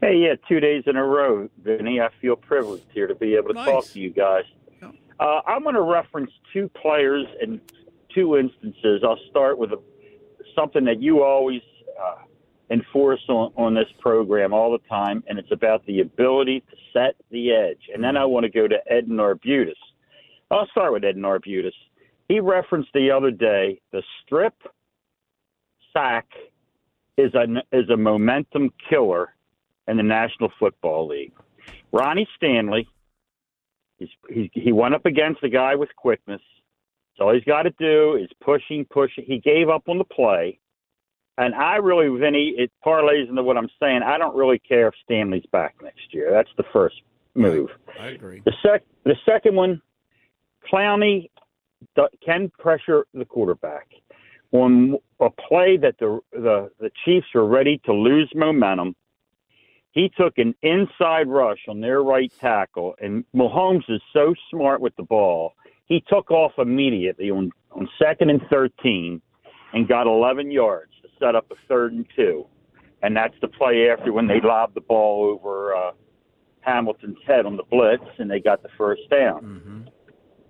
Hey, 0.00 0.16
yeah, 0.16 0.34
two 0.48 0.60
days 0.60 0.84
in 0.86 0.96
a 0.96 1.04
row, 1.04 1.48
Vinny. 1.62 2.00
I 2.00 2.08
feel 2.20 2.36
privileged 2.36 2.84
here 2.92 3.06
to 3.06 3.14
be 3.14 3.34
able 3.34 3.48
to 3.48 3.54
Nice. 3.54 3.66
talk 3.66 3.84
to 3.88 4.00
you 4.00 4.10
guys. 4.10 4.44
Uh, 5.18 5.40
I'm 5.46 5.62
going 5.62 5.74
to 5.74 5.82
reference 5.82 6.30
two 6.52 6.70
players 6.80 7.26
and 7.40 7.60
two 8.14 8.36
instances. 8.36 9.02
I'll 9.04 9.18
start 9.30 9.58
with 9.58 9.72
a, 9.72 9.80
something 10.54 10.84
that 10.84 11.00
you 11.00 11.22
always 11.22 11.62
uh, 12.00 12.22
enforce 12.70 13.22
on, 13.28 13.52
on 13.56 13.74
this 13.74 13.88
program 14.00 14.52
all 14.52 14.72
the 14.72 14.86
time, 14.88 15.22
and 15.26 15.38
it's 15.38 15.52
about 15.52 15.84
the 15.86 16.00
ability 16.00 16.60
to 16.60 16.76
set 16.92 17.16
the 17.30 17.52
edge. 17.52 17.80
And 17.94 18.02
then 18.02 18.16
I 18.16 18.24
want 18.24 18.44
to 18.44 18.50
go 18.50 18.68
to 18.68 18.76
Ed 18.90 19.08
Narbutis. 19.08 19.74
I'll 20.50 20.66
start 20.68 20.92
with 20.92 21.04
Ed 21.04 21.16
Narbutis. 21.16 21.72
He 22.28 22.40
referenced 22.40 22.90
the 22.92 23.10
other 23.10 23.30
day 23.30 23.80
the 23.92 24.02
strip 24.22 24.54
sack 25.92 26.26
is 27.16 27.32
a 27.34 27.46
is 27.72 27.88
a 27.88 27.96
momentum 27.96 28.70
killer 28.90 29.34
in 29.88 29.96
the 29.96 30.02
National 30.02 30.52
Football 30.58 31.08
League. 31.08 31.32
Ronnie 31.92 32.28
Stanley, 32.36 32.88
he's, 33.98 34.08
he 34.28 34.50
he 34.52 34.72
went 34.72 34.94
up 34.94 35.06
against 35.06 35.42
a 35.42 35.48
guy 35.48 35.74
with 35.74 35.88
quickness. 35.96 36.42
So 37.16 37.24
all 37.24 37.34
he's 37.34 37.44
got 37.44 37.62
to 37.62 37.70
do 37.78 38.16
is 38.16 38.28
pushing, 38.44 38.84
pushing. 38.90 39.24
He 39.26 39.38
gave 39.38 39.68
up 39.68 39.88
on 39.88 39.98
the 39.98 40.04
play, 40.04 40.58
and 41.38 41.54
I 41.54 41.76
really, 41.76 42.08
Vinny, 42.18 42.54
it 42.56 42.70
parlays 42.84 43.28
into 43.28 43.42
what 43.42 43.56
I'm 43.56 43.70
saying. 43.80 44.02
I 44.02 44.18
don't 44.18 44.36
really 44.36 44.58
care 44.58 44.88
if 44.88 44.94
Stanley's 45.04 45.46
back 45.50 45.76
next 45.82 46.12
year. 46.12 46.30
That's 46.30 46.50
the 46.56 46.64
first 46.72 46.96
move. 47.34 47.70
I 48.00 48.08
agree. 48.08 48.42
The 48.44 48.52
sec 48.62 48.82
the 49.04 49.16
second 49.24 49.54
one, 49.54 49.80
Clowney 50.70 51.30
can 52.24 52.50
pressure 52.58 53.06
the 53.14 53.24
quarterback 53.24 53.88
on 54.52 54.96
a 55.20 55.30
play 55.30 55.76
that 55.76 55.96
the 55.98 56.20
the 56.32 56.70
the 56.80 56.90
Chiefs 57.04 57.26
are 57.34 57.46
ready 57.46 57.80
to 57.84 57.92
lose 57.92 58.30
momentum. 58.34 58.94
He 59.96 60.10
took 60.14 60.36
an 60.36 60.54
inside 60.60 61.26
rush 61.26 61.60
on 61.70 61.80
their 61.80 62.02
right 62.02 62.30
tackle, 62.38 62.94
and 63.00 63.24
Mahomes 63.34 63.88
is 63.88 64.02
so 64.12 64.34
smart 64.50 64.82
with 64.82 64.94
the 64.96 65.02
ball. 65.02 65.54
He 65.86 66.04
took 66.06 66.30
off 66.30 66.52
immediately 66.58 67.30
on 67.30 67.50
on 67.72 67.88
second 67.98 68.28
and 68.28 68.42
thirteen, 68.50 69.22
and 69.72 69.88
got 69.88 70.06
11 70.06 70.50
yards 70.50 70.92
to 71.00 71.08
set 71.18 71.34
up 71.34 71.50
a 71.50 71.54
third 71.66 71.94
and 71.94 72.04
two, 72.14 72.44
and 73.02 73.16
that's 73.16 73.36
the 73.40 73.48
play 73.48 73.88
after 73.90 74.12
when 74.12 74.26
they 74.26 74.38
lobbed 74.38 74.74
the 74.74 74.82
ball 74.82 75.24
over 75.24 75.74
uh, 75.74 75.92
Hamilton's 76.60 77.16
head 77.26 77.46
on 77.46 77.56
the 77.56 77.62
blitz, 77.62 78.04
and 78.18 78.30
they 78.30 78.38
got 78.38 78.62
the 78.62 78.68
first 78.76 79.08
down. 79.10 79.88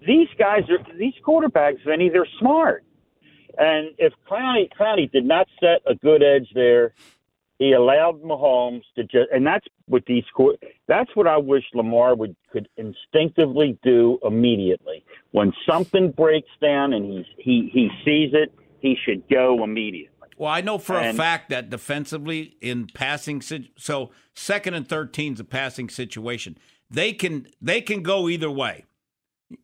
These 0.05 0.29
guys 0.41 0.63
are 0.71 0.79
these 0.99 1.15
quarterbacks, 1.25 1.85
Vinny. 1.87 2.09
They're 2.09 2.27
smart, 2.41 2.83
and 3.57 3.91
if 3.99 4.13
Clowney 4.29 4.69
Clowney 4.77 5.09
did 5.13 5.25
not 5.25 5.47
set 5.61 5.83
a 5.87 5.95
good 5.95 6.25
edge 6.25 6.49
there, 6.53 6.95
he 7.59 7.73
allowed 7.73 8.23
Mahomes 8.23 8.83
to 8.97 9.05
just, 9.05 9.31
and 9.33 9.47
that's 9.47 9.67
what 9.87 10.05
these 10.07 10.25
court. 10.35 10.63
That's 10.89 11.11
what 11.15 11.27
I 11.27 11.39
wish 11.39 11.65
Lamar 11.75 12.15
would 12.15 12.37
could 12.53 12.69
instinctively 12.77 13.79
do 13.83 14.19
immediately. 14.25 15.05
When 15.33 15.53
something 15.69 16.11
breaks 16.11 16.51
down 16.61 16.93
and 16.93 17.11
he's 17.11 17.27
he 17.39 17.71
he 17.73 17.89
sees 18.05 18.35
it, 18.35 18.53
he 18.81 18.97
should 19.05 19.29
go 19.29 19.65
immediately. 19.65 20.11
Well, 20.39 20.51
I 20.51 20.61
know 20.61 20.77
for 20.77 21.01
a 21.01 21.15
fact 21.15 21.49
that 21.49 21.71
defensively 21.71 22.57
in 22.61 22.89
passing, 22.93 23.41
so 23.41 24.11
second 24.35 24.75
and 24.75 24.87
thirteen 24.87 25.33
is 25.33 25.41
a 25.41 25.45
passing 25.45 25.89
situation. 25.89 26.59
They 26.91 27.15
can 27.15 27.47
they 27.63 27.81
can 27.81 28.03
go 28.03 28.29
either 28.29 28.51
way. 28.51 28.85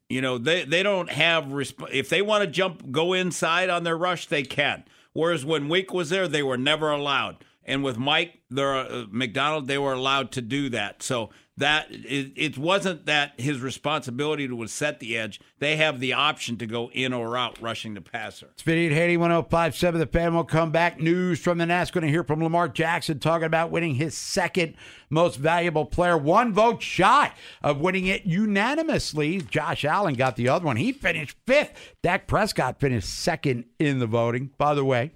You 0.08 0.22
know, 0.22 0.38
they 0.38 0.64
they 0.64 0.82
don't 0.82 1.10
have 1.10 1.44
resp- 1.46 1.92
if 1.92 2.08
they 2.08 2.22
want 2.22 2.44
to 2.44 2.50
jump 2.50 2.90
go 2.90 3.12
inside 3.12 3.68
on 3.68 3.84
their 3.84 3.98
rush, 3.98 4.26
they 4.26 4.44
can. 4.44 4.84
Whereas 5.12 5.44
when 5.44 5.68
Wink 5.68 5.92
was 5.92 6.08
there, 6.08 6.26
they 6.26 6.42
were 6.42 6.56
never 6.56 6.90
allowed. 6.90 7.44
And 7.64 7.84
with 7.84 7.96
Mike, 7.96 8.40
their 8.50 8.74
uh, 8.74 9.04
Macdonald, 9.10 9.68
they 9.68 9.78
were 9.78 9.92
allowed 9.92 10.32
to 10.32 10.42
do 10.42 10.68
that. 10.70 11.02
So 11.02 11.30
that 11.58 11.86
it, 11.90 12.32
it 12.34 12.58
wasn't 12.58 13.04
that 13.06 13.38
his 13.38 13.60
responsibility 13.60 14.48
to 14.48 14.66
set 14.66 15.00
the 15.00 15.18
edge. 15.18 15.38
They 15.58 15.76
have 15.76 16.00
the 16.00 16.14
option 16.14 16.56
to 16.58 16.66
go 16.66 16.90
in 16.92 17.12
or 17.12 17.36
out 17.36 17.60
rushing 17.60 17.94
the 17.94 18.00
passer. 18.00 18.48
It's 18.52 18.62
Vinny 18.62 18.86
at 18.86 18.92
Haiti 18.92 19.18
1057. 19.18 20.00
The 20.00 20.06
fan 20.06 20.34
will 20.34 20.44
come 20.44 20.70
back. 20.70 20.98
News 20.98 21.40
from 21.40 21.58
the 21.58 21.66
Nats. 21.66 21.90
Going 21.90 22.06
to 22.06 22.10
hear 22.10 22.24
from 22.24 22.42
Lamar 22.42 22.68
Jackson 22.68 23.18
talking 23.18 23.46
about 23.46 23.70
winning 23.70 23.96
his 23.96 24.16
second 24.16 24.74
most 25.10 25.36
valuable 25.36 25.84
player. 25.84 26.16
One 26.16 26.54
vote 26.54 26.82
shy 26.82 27.32
of 27.62 27.80
winning 27.80 28.06
it 28.06 28.24
unanimously. 28.24 29.42
Josh 29.42 29.84
Allen 29.84 30.14
got 30.14 30.36
the 30.36 30.48
other 30.48 30.64
one. 30.64 30.76
He 30.76 30.90
finished 30.90 31.36
fifth. 31.46 31.94
Dak 32.02 32.26
Prescott 32.26 32.80
finished 32.80 33.08
second 33.08 33.66
in 33.78 33.98
the 33.98 34.06
voting. 34.06 34.50
By 34.56 34.74
the 34.74 34.84
way, 34.84 35.12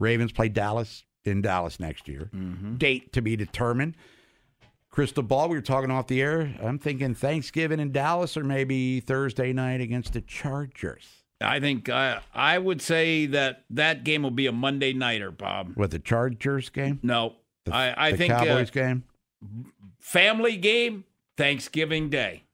Ravens 0.00 0.32
play 0.32 0.48
Dallas 0.48 1.04
in 1.26 1.42
Dallas 1.42 1.78
next 1.80 2.08
year. 2.08 2.30
Date 2.78 3.12
to 3.12 3.20
be 3.22 3.36
determined. 3.36 3.94
Crystal 4.90 5.22
ball, 5.22 5.48
we 5.50 5.56
were 5.56 5.62
talking 5.62 5.90
off 5.90 6.06
the 6.06 6.22
air. 6.22 6.54
I'm 6.62 6.78
thinking 6.78 7.14
Thanksgiving 7.14 7.80
in 7.80 7.92
Dallas 7.92 8.36
or 8.36 8.44
maybe 8.44 9.00
Thursday 9.00 9.52
night 9.52 9.80
against 9.82 10.14
the 10.14 10.22
Chargers. 10.22 11.06
I 11.40 11.60
think 11.60 11.90
uh, 11.90 12.20
I 12.34 12.56
would 12.56 12.80
say 12.80 13.26
that 13.26 13.64
that 13.68 14.04
game 14.04 14.22
will 14.22 14.30
be 14.30 14.46
a 14.46 14.52
Monday 14.52 14.94
nighter, 14.94 15.30
Bob. 15.30 15.72
What 15.74 15.90
the 15.90 15.98
Chargers 15.98 16.70
game? 16.70 16.98
No, 17.02 17.34
I, 17.70 17.94
I 18.08 18.10
the 18.12 18.16
think 18.16 18.32
uh, 18.32 18.38
Cowboys 18.44 18.70
game. 18.70 19.04
family 20.00 20.56
game 20.56 21.04
Thanksgiving 21.36 22.08
Day 22.08 22.44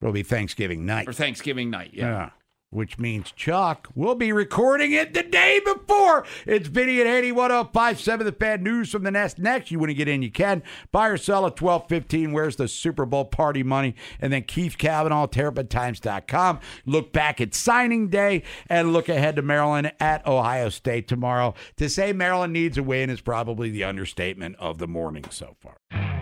It'll 0.00 0.12
be 0.12 0.24
Thanksgiving 0.24 0.84
night. 0.84 1.06
or 1.08 1.12
Thanksgiving 1.12 1.70
night. 1.70 1.90
Yeah. 1.92 2.30
Which 2.72 2.98
means 2.98 3.32
Chuck 3.32 3.88
will 3.94 4.14
be 4.14 4.32
recording 4.32 4.92
it 4.92 5.12
the 5.12 5.22
day 5.22 5.60
before. 5.62 6.24
It's 6.46 6.68
Vinny 6.68 7.02
at 7.02 7.06
81057 7.06 8.24
The 8.24 8.32
Fan 8.32 8.62
News 8.62 8.90
from 8.90 9.02
the 9.02 9.10
Nest. 9.10 9.38
Next, 9.38 9.70
you 9.70 9.78
want 9.78 9.90
to 9.90 9.94
get 9.94 10.08
in, 10.08 10.22
you 10.22 10.30
can. 10.30 10.62
Buy 10.90 11.08
or 11.08 11.18
sell 11.18 11.44
at 11.44 11.60
1215. 11.60 12.32
Where's 12.32 12.56
the 12.56 12.68
Super 12.68 13.04
Bowl 13.04 13.26
party 13.26 13.62
money? 13.62 13.94
And 14.20 14.32
then 14.32 14.44
Keith 14.44 14.78
Kavanaugh, 14.78 15.26
TerrapinTimes.com. 15.26 16.60
Look 16.86 17.12
back 17.12 17.42
at 17.42 17.54
signing 17.54 18.08
day 18.08 18.42
and 18.70 18.94
look 18.94 19.10
ahead 19.10 19.36
to 19.36 19.42
Maryland 19.42 19.92
at 20.00 20.26
Ohio 20.26 20.70
State 20.70 21.08
tomorrow. 21.08 21.52
To 21.76 21.90
say 21.90 22.14
Maryland 22.14 22.54
needs 22.54 22.78
a 22.78 22.82
win 22.82 23.10
is 23.10 23.20
probably 23.20 23.68
the 23.68 23.84
understatement 23.84 24.56
of 24.58 24.78
the 24.78 24.88
morning 24.88 25.26
so 25.28 25.56
far. 25.60 26.21